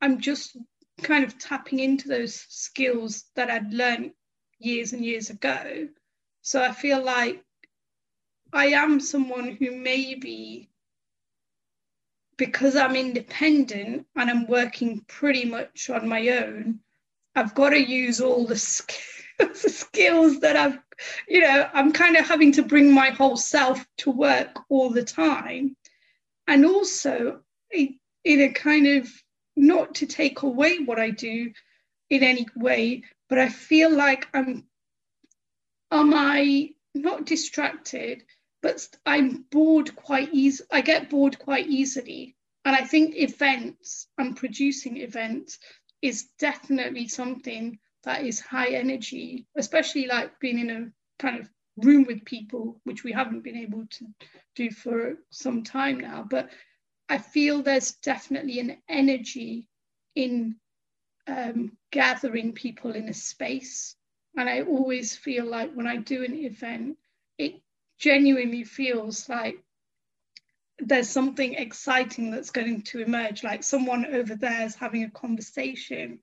I'm 0.00 0.20
just 0.20 0.56
kind 1.02 1.24
of 1.24 1.38
tapping 1.38 1.80
into 1.80 2.08
those 2.08 2.34
skills 2.48 3.24
that 3.36 3.50
I'd 3.50 3.72
learned 3.72 4.12
years 4.58 4.92
and 4.92 5.04
years 5.04 5.30
ago. 5.30 5.88
So 6.42 6.62
I 6.62 6.72
feel 6.72 7.02
like 7.02 7.42
I 8.52 8.66
am 8.66 9.00
someone 9.00 9.56
who 9.56 9.76
maybe 9.76 10.70
because 12.36 12.76
I'm 12.76 12.96
independent 12.96 14.06
and 14.16 14.30
I'm 14.30 14.46
working 14.46 15.04
pretty 15.06 15.44
much 15.44 15.90
on 15.90 16.08
my 16.08 16.28
own, 16.28 16.80
I've 17.34 17.54
got 17.54 17.70
to 17.70 17.78
use 17.78 18.20
all 18.20 18.46
the 18.46 18.56
skills 19.54 20.40
that 20.40 20.56
I've, 20.56 20.78
you 21.28 21.40
know, 21.40 21.68
I'm 21.72 21.92
kind 21.92 22.16
of 22.16 22.26
having 22.26 22.52
to 22.52 22.62
bring 22.62 22.92
my 22.92 23.10
whole 23.10 23.36
self 23.36 23.84
to 23.98 24.10
work 24.10 24.58
all 24.68 24.90
the 24.90 25.04
time. 25.04 25.76
And 26.46 26.64
also, 26.64 27.40
in 27.72 27.98
a 28.24 28.50
kind 28.50 28.86
of 28.86 29.08
not 29.56 29.96
to 29.96 30.06
take 30.06 30.42
away 30.42 30.78
what 30.78 30.98
I 30.98 31.10
do 31.10 31.52
in 32.10 32.22
any 32.22 32.46
way, 32.56 33.02
but 33.28 33.38
I 33.38 33.48
feel 33.48 33.90
like 33.90 34.28
I'm, 34.34 34.64
am 35.90 36.12
I 36.14 36.70
not 36.94 37.26
distracted? 37.26 38.24
but 38.64 38.88
I'm 39.04 39.44
bored 39.50 39.94
quite 39.94 40.32
easy. 40.32 40.64
I 40.72 40.80
get 40.80 41.10
bored 41.10 41.38
quite 41.38 41.68
easily. 41.68 42.34
And 42.64 42.74
I 42.74 42.82
think 42.82 43.14
events 43.14 44.08
and 44.16 44.34
producing 44.34 44.96
events 44.96 45.58
is 46.00 46.30
definitely 46.38 47.08
something 47.08 47.78
that 48.04 48.24
is 48.24 48.40
high 48.40 48.68
energy, 48.68 49.46
especially 49.54 50.06
like 50.06 50.40
being 50.40 50.58
in 50.58 50.70
a 50.70 51.22
kind 51.22 51.40
of 51.40 51.50
room 51.76 52.04
with 52.04 52.24
people, 52.24 52.80
which 52.84 53.04
we 53.04 53.12
haven't 53.12 53.44
been 53.44 53.58
able 53.58 53.84
to 53.90 54.06
do 54.56 54.70
for 54.70 55.18
some 55.28 55.62
time 55.62 56.00
now. 56.00 56.26
But 56.26 56.48
I 57.08 57.18
feel 57.18 57.62
there's 57.62 57.92
definitely 57.92 58.60
an 58.60 58.78
energy 58.88 59.68
in 60.14 60.56
um, 61.26 61.76
gathering 61.90 62.52
people 62.52 62.92
in 62.92 63.08
a 63.08 63.14
space. 63.14 63.96
And 64.36 64.48
I 64.48 64.62
always 64.62 65.16
feel 65.16 65.44
like 65.44 65.72
when 65.74 65.86
I 65.86 65.96
do 65.96 66.24
an 66.24 66.34
event, 66.34 66.96
it 67.38 67.60
genuinely 67.98 68.64
feels 68.64 69.28
like 69.28 69.62
there's 70.78 71.08
something 71.08 71.54
exciting 71.54 72.30
that's 72.30 72.50
going 72.50 72.82
to 72.82 73.00
emerge, 73.00 73.44
like 73.44 73.62
someone 73.62 74.06
over 74.06 74.34
there 74.34 74.66
is 74.66 74.74
having 74.74 75.04
a 75.04 75.10
conversation 75.10 76.18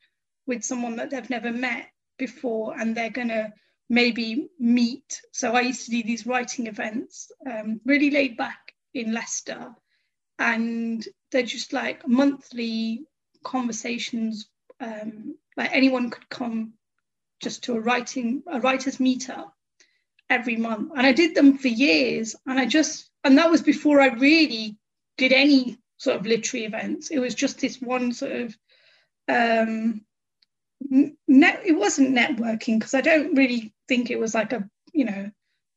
with 0.45 0.63
someone 0.63 0.97
that 0.97 1.09
they've 1.09 1.29
never 1.29 1.51
met 1.51 1.87
before, 2.17 2.77
and 2.77 2.95
they're 2.95 3.09
going 3.09 3.29
to 3.29 3.53
maybe 3.89 4.49
meet. 4.59 5.21
So 5.31 5.53
I 5.53 5.61
used 5.61 5.85
to 5.85 5.91
do 5.91 6.03
these 6.03 6.27
writing 6.27 6.67
events, 6.67 7.31
um, 7.49 7.79
really 7.85 8.11
laid 8.11 8.35
back 8.35 8.73
in 8.93 9.13
Leicester, 9.13 9.73
and 10.41 11.07
they're 11.31 11.43
just 11.43 11.71
like 11.71 12.07
monthly 12.07 13.05
conversations. 13.43 14.49
Um, 14.79 15.35
like 15.55 15.69
anyone 15.71 16.09
could 16.09 16.27
come 16.29 16.73
just 17.41 17.63
to 17.63 17.75
a 17.75 17.79
writing 17.79 18.41
a 18.47 18.59
writers 18.59 18.97
meetup 18.97 19.51
every 20.31 20.55
month. 20.55 20.93
And 20.97 21.05
I 21.05 21.11
did 21.11 21.35
them 21.35 21.59
for 21.59 21.67
years. 21.67 22.35
And 22.47 22.59
I 22.59 22.65
just, 22.65 23.11
and 23.23 23.37
that 23.37 23.51
was 23.51 23.61
before 23.61 24.01
I 24.01 24.07
really 24.07 24.77
did 25.17 25.31
any 25.31 25.77
sort 25.97 26.17
of 26.17 26.25
literary 26.25 26.65
events. 26.65 27.11
It 27.11 27.19
was 27.19 27.35
just 27.35 27.59
this 27.59 27.79
one 27.79 28.11
sort 28.11 28.31
of, 28.31 28.57
um, 29.29 30.01
net, 31.27 31.61
it 31.63 31.77
wasn't 31.77 32.17
networking 32.17 32.79
because 32.79 32.95
I 32.95 33.01
don't 33.01 33.35
really 33.35 33.75
think 33.87 34.09
it 34.09 34.19
was 34.19 34.33
like 34.33 34.53
a, 34.53 34.67
you 34.91 35.05
know, 35.05 35.29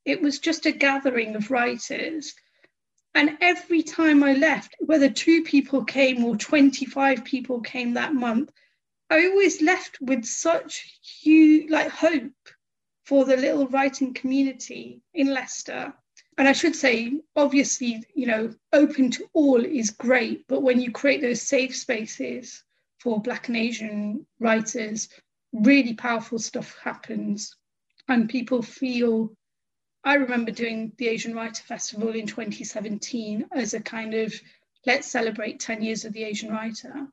it 0.06 0.22
was 0.22 0.38
just 0.38 0.64
a 0.64 0.72
gathering 0.72 1.36
of 1.36 1.50
writers. 1.50 2.34
And 3.14 3.38
every 3.40 3.82
time 3.82 4.24
I 4.24 4.34
left, 4.34 4.74
whether 4.80 5.08
two 5.08 5.42
people 5.42 5.84
came 5.84 6.24
or 6.24 6.36
25 6.36 7.24
people 7.24 7.60
came 7.60 7.94
that 7.94 8.14
month, 8.14 8.50
I 9.08 9.26
always 9.26 9.62
left 9.62 10.00
with 10.00 10.24
such 10.24 10.98
huge, 11.00 11.70
like 11.70 11.90
hope 11.90 12.32
for 13.04 13.24
the 13.24 13.36
little 13.36 13.68
writing 13.68 14.14
community 14.14 15.00
in 15.12 15.28
Leicester. 15.32 15.94
And 16.36 16.48
I 16.48 16.52
should 16.52 16.74
say, 16.74 17.20
obviously, 17.36 18.02
you 18.14 18.26
know, 18.26 18.52
open 18.72 19.10
to 19.12 19.30
all 19.32 19.64
is 19.64 19.90
great, 19.90 20.44
but 20.48 20.62
when 20.62 20.80
you 20.80 20.90
create 20.90 21.20
those 21.20 21.42
safe 21.42 21.76
spaces 21.76 22.64
for 22.98 23.20
Black 23.20 23.46
and 23.46 23.56
Asian 23.56 24.26
writers, 24.40 25.08
really 25.52 25.94
powerful 25.94 26.38
stuff 26.38 26.76
happens. 26.82 27.56
And 28.08 28.28
people 28.28 28.62
feel, 28.62 29.30
I 30.04 30.14
remember 30.14 30.50
doing 30.50 30.92
the 30.98 31.08
Asian 31.08 31.34
Writer 31.34 31.62
Festival 31.62 32.10
in 32.10 32.26
2017 32.26 33.48
as 33.52 33.72
a 33.72 33.80
kind 33.80 34.12
of 34.12 34.34
let's 34.86 35.10
celebrate 35.10 35.60
10 35.60 35.82
years 35.82 36.04
of 36.04 36.12
the 36.12 36.24
Asian 36.24 36.50
writer. 36.50 37.08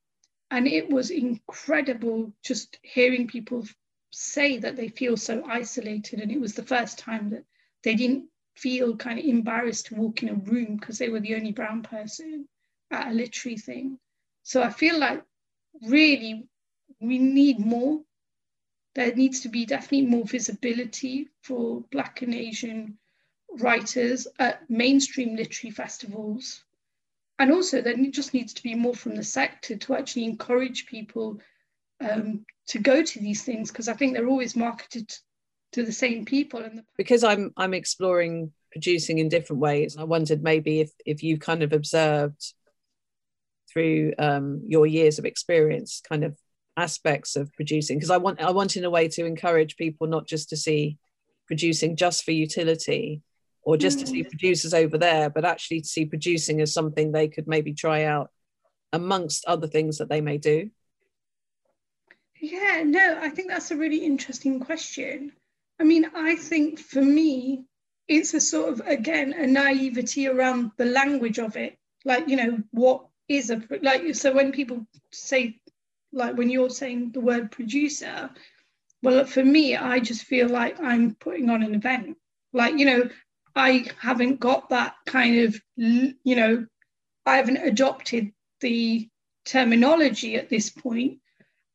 And 0.49 0.67
it 0.67 0.89
was 0.89 1.09
incredible 1.09 2.33
just 2.43 2.77
hearing 2.81 3.27
people 3.27 3.65
say 4.11 4.57
that 4.57 4.75
they 4.75 4.89
feel 4.89 5.15
so 5.15 5.43
isolated. 5.47 6.19
And 6.19 6.31
it 6.31 6.41
was 6.41 6.53
the 6.53 6.63
first 6.63 6.99
time 6.99 7.29
that 7.29 7.45
they 7.83 7.95
didn't 7.95 8.25
feel 8.57 8.97
kind 8.97 9.17
of 9.17 9.25
embarrassed 9.25 9.85
to 9.87 9.95
walk 9.95 10.23
in 10.23 10.29
a 10.29 10.33
room 10.33 10.75
because 10.75 10.97
they 10.97 11.07
were 11.07 11.21
the 11.21 11.35
only 11.35 11.53
brown 11.53 11.83
person 11.83 12.47
at 12.91 13.07
a 13.07 13.13
literary 13.13 13.57
thing. 13.57 13.97
So 14.43 14.61
I 14.61 14.69
feel 14.69 14.99
like 14.99 15.23
really 15.87 16.47
we 16.99 17.17
need 17.17 17.59
more 17.59 18.01
there 18.95 19.13
needs 19.15 19.41
to 19.41 19.49
be 19.49 19.65
definitely 19.65 20.05
more 20.05 20.25
visibility 20.25 21.29
for 21.41 21.81
Black 21.91 22.21
and 22.21 22.33
Asian 22.35 22.97
writers 23.59 24.27
at 24.39 24.69
mainstream 24.69 25.35
literary 25.35 25.71
festivals. 25.71 26.63
And 27.39 27.51
also, 27.51 27.81
there 27.81 27.95
just 28.11 28.33
needs 28.33 28.53
to 28.53 28.63
be 28.63 28.75
more 28.75 28.93
from 28.93 29.15
the 29.15 29.23
sector 29.23 29.75
to 29.75 29.95
actually 29.95 30.25
encourage 30.25 30.85
people 30.85 31.39
um, 31.99 32.45
to 32.67 32.79
go 32.79 33.01
to 33.01 33.19
these 33.19 33.43
things 33.43 33.71
because 33.71 33.87
I 33.87 33.93
think 33.93 34.13
they're 34.13 34.27
always 34.27 34.55
marketed 34.55 35.11
to 35.73 35.83
the 35.83 35.91
same 35.91 36.25
people. 36.25 36.61
And 36.61 36.79
the- 36.79 36.85
because 36.97 37.23
I'm 37.23 37.51
I'm 37.57 37.73
exploring 37.73 38.51
producing 38.71 39.19
in 39.19 39.29
different 39.29 39.61
ways, 39.61 39.97
I 39.97 40.03
wondered 40.03 40.43
maybe 40.43 40.81
if 40.81 40.91
if 41.05 41.23
you 41.23 41.37
kind 41.37 41.63
of 41.63 41.73
observed 41.73 42.53
through 43.71 44.13
um, 44.19 44.61
your 44.67 44.85
years 44.85 45.17
of 45.17 45.25
experience, 45.25 46.01
kind 46.07 46.23
of 46.23 46.37
aspects 46.81 47.35
of 47.35 47.53
producing 47.53 47.97
because 47.97 48.09
I 48.09 48.17
want 48.17 48.41
I 48.41 48.51
want 48.51 48.75
in 48.75 48.85
a 48.85 48.89
way 48.89 49.07
to 49.09 49.25
encourage 49.25 49.77
people 49.77 50.07
not 50.07 50.27
just 50.27 50.49
to 50.49 50.57
see 50.57 50.97
producing 51.47 51.95
just 51.95 52.23
for 52.23 52.31
utility 52.31 53.21
or 53.63 53.77
just 53.77 53.97
mm. 53.97 54.01
to 54.01 54.07
see 54.07 54.23
mm. 54.23 54.29
producers 54.29 54.73
over 54.73 54.97
there, 54.97 55.29
but 55.29 55.45
actually 55.45 55.81
to 55.81 55.87
see 55.87 56.05
producing 56.05 56.61
as 56.61 56.73
something 56.73 57.11
they 57.11 57.27
could 57.27 57.47
maybe 57.47 57.73
try 57.73 58.05
out 58.05 58.29
amongst 58.91 59.45
other 59.45 59.67
things 59.67 59.97
that 59.99 60.09
they 60.09 60.21
may 60.21 60.37
do. 60.37 60.69
Yeah, 62.41 62.83
no, 62.83 63.19
I 63.21 63.29
think 63.29 63.49
that's 63.49 63.71
a 63.71 63.77
really 63.77 64.03
interesting 64.03 64.59
question. 64.59 65.31
I 65.79 65.83
mean, 65.83 66.05
I 66.15 66.35
think 66.35 66.79
for 66.79 67.01
me, 67.01 67.65
it's 68.07 68.33
a 68.33 68.41
sort 68.41 68.69
of 68.73 68.87
again 68.87 69.33
a 69.33 69.45
naivety 69.45 70.27
around 70.27 70.71
the 70.77 70.85
language 70.85 71.39
of 71.39 71.55
it. 71.55 71.77
Like, 72.03 72.27
you 72.27 72.37
know, 72.37 72.63
what 72.71 73.05
is 73.27 73.49
a 73.51 73.61
like 73.81 74.15
so 74.15 74.33
when 74.33 74.51
people 74.51 74.85
say 75.11 75.59
like 76.11 76.37
when 76.37 76.49
you're 76.49 76.69
saying 76.69 77.11
the 77.11 77.21
word 77.21 77.51
producer, 77.51 78.29
well, 79.03 79.25
for 79.25 79.43
me, 79.43 79.75
I 79.75 79.99
just 79.99 80.23
feel 80.23 80.47
like 80.47 80.79
I'm 80.79 81.15
putting 81.15 81.49
on 81.49 81.63
an 81.63 81.73
event. 81.73 82.17
Like, 82.53 82.77
you 82.77 82.85
know, 82.85 83.09
I 83.55 83.85
haven't 83.99 84.39
got 84.39 84.69
that 84.69 84.95
kind 85.05 85.39
of, 85.39 85.59
you 85.75 86.35
know, 86.35 86.65
I 87.25 87.37
haven't 87.37 87.57
adopted 87.57 88.31
the 88.59 89.09
terminology 89.45 90.35
at 90.35 90.49
this 90.49 90.69
point. 90.69 91.19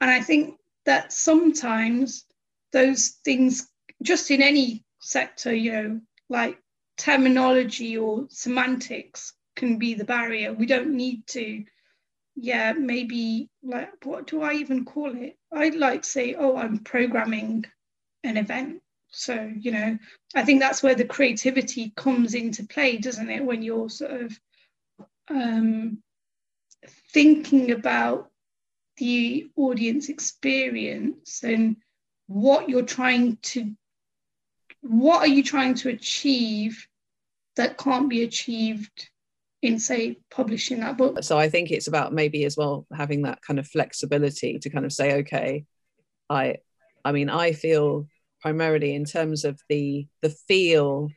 And 0.00 0.10
I 0.10 0.20
think 0.20 0.58
that 0.84 1.12
sometimes 1.12 2.24
those 2.72 3.18
things, 3.24 3.68
just 4.02 4.30
in 4.30 4.42
any 4.42 4.84
sector, 5.00 5.54
you 5.54 5.72
know, 5.72 6.00
like 6.28 6.58
terminology 6.96 7.96
or 7.96 8.26
semantics 8.30 9.32
can 9.54 9.78
be 9.78 9.94
the 9.94 10.04
barrier. 10.04 10.52
We 10.52 10.66
don't 10.66 10.94
need 10.94 11.26
to 11.28 11.64
yeah, 12.36 12.72
maybe 12.72 13.48
like 13.62 14.04
what 14.04 14.26
do 14.26 14.42
I 14.42 14.54
even 14.54 14.84
call 14.84 15.16
it? 15.16 15.36
I'd 15.52 15.74
like 15.74 16.04
say, 16.04 16.34
oh, 16.34 16.56
I'm 16.56 16.78
programming 16.78 17.64
an 18.22 18.36
event. 18.36 18.82
So, 19.08 19.50
you 19.58 19.70
know, 19.70 19.98
I 20.34 20.44
think 20.44 20.60
that's 20.60 20.82
where 20.82 20.94
the 20.94 21.04
creativity 21.04 21.92
comes 21.96 22.34
into 22.34 22.66
play, 22.66 22.98
doesn't 22.98 23.30
it? 23.30 23.44
When 23.44 23.62
you're 23.62 23.88
sort 23.88 24.10
of 24.10 24.40
um, 25.30 26.02
thinking 27.12 27.70
about 27.70 28.30
the 28.98 29.48
audience 29.56 30.10
experience 30.10 31.42
and 31.42 31.76
what 32.26 32.68
you're 32.68 32.82
trying 32.82 33.38
to, 33.42 33.72
what 34.82 35.20
are 35.20 35.28
you 35.28 35.42
trying 35.42 35.74
to 35.74 35.88
achieve 35.88 36.86
that 37.56 37.78
can't 37.78 38.10
be 38.10 38.22
achieved 38.22 39.08
in 39.66 39.78
say 39.78 40.18
publishing 40.30 40.80
that 40.80 40.96
book. 40.96 41.22
So 41.22 41.38
i 41.38 41.48
think 41.48 41.70
it's 41.70 41.88
about 41.88 42.12
maybe 42.12 42.44
as 42.44 42.56
well 42.56 42.86
having 42.92 43.22
that 43.22 43.42
kind 43.42 43.58
of 43.58 43.66
flexibility 43.66 44.58
to 44.58 44.70
kind 44.70 44.84
of 44.84 44.92
say 44.92 45.18
okay 45.18 45.64
i 46.30 46.56
i 47.04 47.12
mean 47.12 47.28
i 47.28 47.52
feel 47.52 48.06
primarily 48.40 48.94
in 48.94 49.04
terms 49.04 49.44
of 49.44 49.60
the 49.68 50.06
the 50.22 50.30
feel 50.30 51.08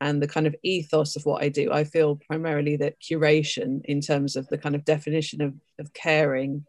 and 0.00 0.22
the 0.22 0.28
kind 0.28 0.46
of 0.46 0.56
ethos 0.62 1.16
of 1.16 1.26
what 1.26 1.42
i 1.42 1.48
do 1.48 1.72
i 1.72 1.84
feel 1.84 2.16
primarily 2.28 2.76
that 2.76 3.00
curation 3.00 3.80
in 3.84 4.00
terms 4.00 4.36
of 4.36 4.46
the 4.48 4.58
kind 4.58 4.74
of 4.74 4.84
definition 4.84 5.42
of, 5.42 5.54
of 5.78 5.92
caring 5.92 6.64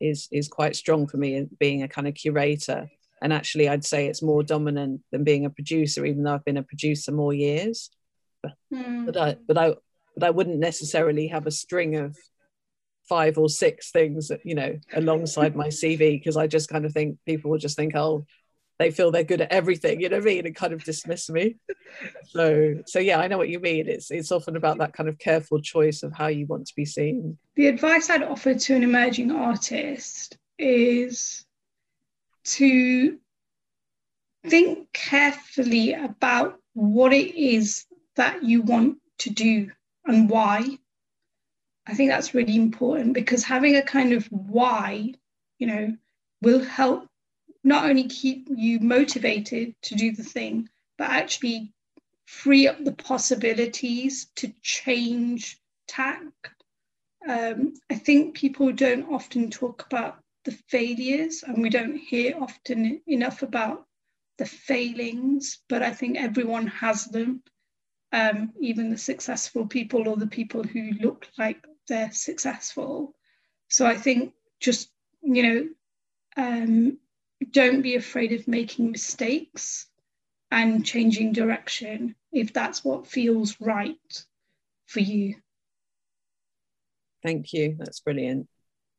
is 0.00 0.28
is 0.30 0.48
quite 0.48 0.76
strong 0.76 1.06
for 1.06 1.16
me 1.16 1.46
being 1.58 1.82
a 1.82 1.88
kind 1.88 2.08
of 2.08 2.14
curator. 2.14 2.88
And 3.20 3.32
actually 3.32 3.68
i'd 3.68 3.84
say 3.84 4.06
it's 4.06 4.22
more 4.22 4.42
dominant 4.42 5.00
than 5.10 5.24
being 5.24 5.44
a 5.44 5.50
producer 5.50 6.04
even 6.04 6.22
though 6.22 6.34
i've 6.34 6.44
been 6.44 6.56
a 6.56 6.62
producer 6.62 7.12
more 7.12 7.34
years. 7.34 7.90
But, 8.42 8.54
mm. 8.72 9.06
but 9.06 9.16
i 9.16 9.36
but 9.46 9.58
i 9.58 9.74
but 10.18 10.26
I 10.26 10.30
wouldn't 10.30 10.58
necessarily 10.58 11.28
have 11.28 11.46
a 11.46 11.50
string 11.50 11.96
of 11.96 12.16
five 13.08 13.38
or 13.38 13.48
six 13.48 13.90
things 13.90 14.28
that 14.28 14.44
you 14.44 14.54
know 14.54 14.78
alongside 14.94 15.56
my 15.56 15.68
CV 15.68 16.18
because 16.18 16.36
I 16.36 16.46
just 16.46 16.68
kind 16.68 16.84
of 16.84 16.92
think 16.92 17.18
people 17.24 17.50
will 17.50 17.58
just 17.58 17.76
think 17.76 17.94
oh 17.96 18.26
they 18.78 18.90
feel 18.90 19.10
they're 19.10 19.24
good 19.24 19.40
at 19.40 19.50
everything 19.50 20.00
you 20.00 20.08
know 20.08 20.18
what 20.18 20.22
I 20.22 20.26
mean 20.26 20.46
and 20.46 20.54
kind 20.54 20.72
of 20.72 20.84
dismiss 20.84 21.28
me. 21.30 21.56
So 22.26 22.82
so 22.86 22.98
yeah 22.98 23.18
I 23.18 23.28
know 23.28 23.38
what 23.38 23.48
you 23.48 23.60
mean. 23.60 23.88
It's 23.88 24.10
it's 24.10 24.32
often 24.32 24.56
about 24.56 24.78
that 24.78 24.92
kind 24.92 25.08
of 25.08 25.18
careful 25.18 25.60
choice 25.60 26.02
of 26.02 26.12
how 26.12 26.26
you 26.26 26.46
want 26.46 26.66
to 26.66 26.74
be 26.76 26.84
seen. 26.84 27.38
The 27.56 27.68
advice 27.68 28.10
I'd 28.10 28.22
offer 28.22 28.54
to 28.54 28.74
an 28.74 28.82
emerging 28.82 29.30
artist 29.30 30.36
is 30.58 31.44
to 32.44 33.18
think 34.46 34.92
carefully 34.92 35.94
about 35.94 36.58
what 36.74 37.12
it 37.12 37.34
is 37.34 37.84
that 38.16 38.42
you 38.44 38.62
want 38.62 38.98
to 39.18 39.30
do 39.30 39.70
and 40.08 40.28
why. 40.28 40.78
I 41.86 41.94
think 41.94 42.10
that's 42.10 42.34
really 42.34 42.56
important 42.56 43.14
because 43.14 43.44
having 43.44 43.76
a 43.76 43.82
kind 43.82 44.12
of 44.12 44.26
why, 44.26 45.12
you 45.58 45.66
know, 45.66 45.96
will 46.42 46.62
help 46.64 47.08
not 47.64 47.88
only 47.88 48.04
keep 48.04 48.48
you 48.54 48.80
motivated 48.80 49.74
to 49.82 49.94
do 49.94 50.12
the 50.12 50.22
thing, 50.22 50.68
but 50.96 51.10
actually 51.10 51.72
free 52.26 52.68
up 52.68 52.82
the 52.84 52.92
possibilities 52.92 54.26
to 54.36 54.52
change 54.62 55.58
tack. 55.86 56.32
Um, 57.26 57.74
I 57.90 57.94
think 57.94 58.36
people 58.36 58.72
don't 58.72 59.12
often 59.12 59.50
talk 59.50 59.86
about 59.86 60.18
the 60.44 60.52
failures, 60.68 61.42
and 61.46 61.62
we 61.62 61.70
don't 61.70 61.96
hear 61.96 62.36
often 62.40 63.00
enough 63.06 63.42
about 63.42 63.86
the 64.38 64.46
failings, 64.46 65.58
but 65.68 65.82
I 65.82 65.90
think 65.90 66.16
everyone 66.16 66.66
has 66.68 67.06
them 67.06 67.42
um, 68.12 68.52
even 68.60 68.90
the 68.90 68.98
successful 68.98 69.66
people 69.66 70.08
or 70.08 70.16
the 70.16 70.26
people 70.26 70.62
who 70.62 70.92
look 71.00 71.26
like 71.38 71.64
they're 71.88 72.10
successful. 72.12 73.14
So 73.68 73.86
I 73.86 73.96
think 73.96 74.32
just, 74.60 74.90
you 75.22 75.42
know, 75.42 75.68
um, 76.36 76.98
don't 77.50 77.82
be 77.82 77.96
afraid 77.96 78.32
of 78.32 78.48
making 78.48 78.90
mistakes 78.90 79.86
and 80.50 80.84
changing 80.84 81.32
direction 81.32 82.14
if 82.32 82.52
that's 82.52 82.84
what 82.84 83.06
feels 83.06 83.60
right 83.60 84.24
for 84.86 85.00
you. 85.00 85.36
Thank 87.22 87.52
you. 87.52 87.76
That's 87.78 88.00
brilliant. 88.00 88.48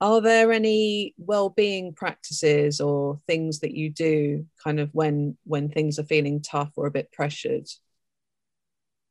Are 0.02 0.22
there 0.22 0.52
any 0.52 1.14
well-being 1.18 1.94
practices 1.94 2.80
or 2.80 3.18
things 3.28 3.60
that 3.60 3.74
you 3.74 3.90
do 3.90 4.46
kind 4.64 4.80
of 4.80 4.90
when 4.94 5.38
when 5.44 5.70
things 5.70 6.00
are 6.00 6.06
feeling 6.06 6.42
tough 6.42 6.72
or 6.78 6.86
a 6.86 6.92
bit 6.92 7.12
pressured 7.12 7.68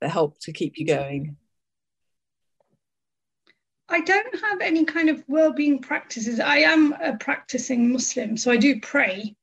that 0.00 0.10
help 0.10 0.38
to 0.40 0.52
keep 0.52 0.78
you 0.78 0.86
going? 0.86 1.36
I 3.88 4.00
don't 4.00 4.40
have 4.42 4.60
any 4.60 4.84
kind 4.84 5.08
of 5.08 5.24
well-being 5.28 5.80
practices. 5.80 6.40
I 6.40 6.58
am 6.58 6.92
a 6.92 7.16
practicing 7.16 7.90
Muslim, 7.92 8.36
so 8.36 8.50
I 8.50 8.58
do 8.58 8.80
pray. 8.80 9.34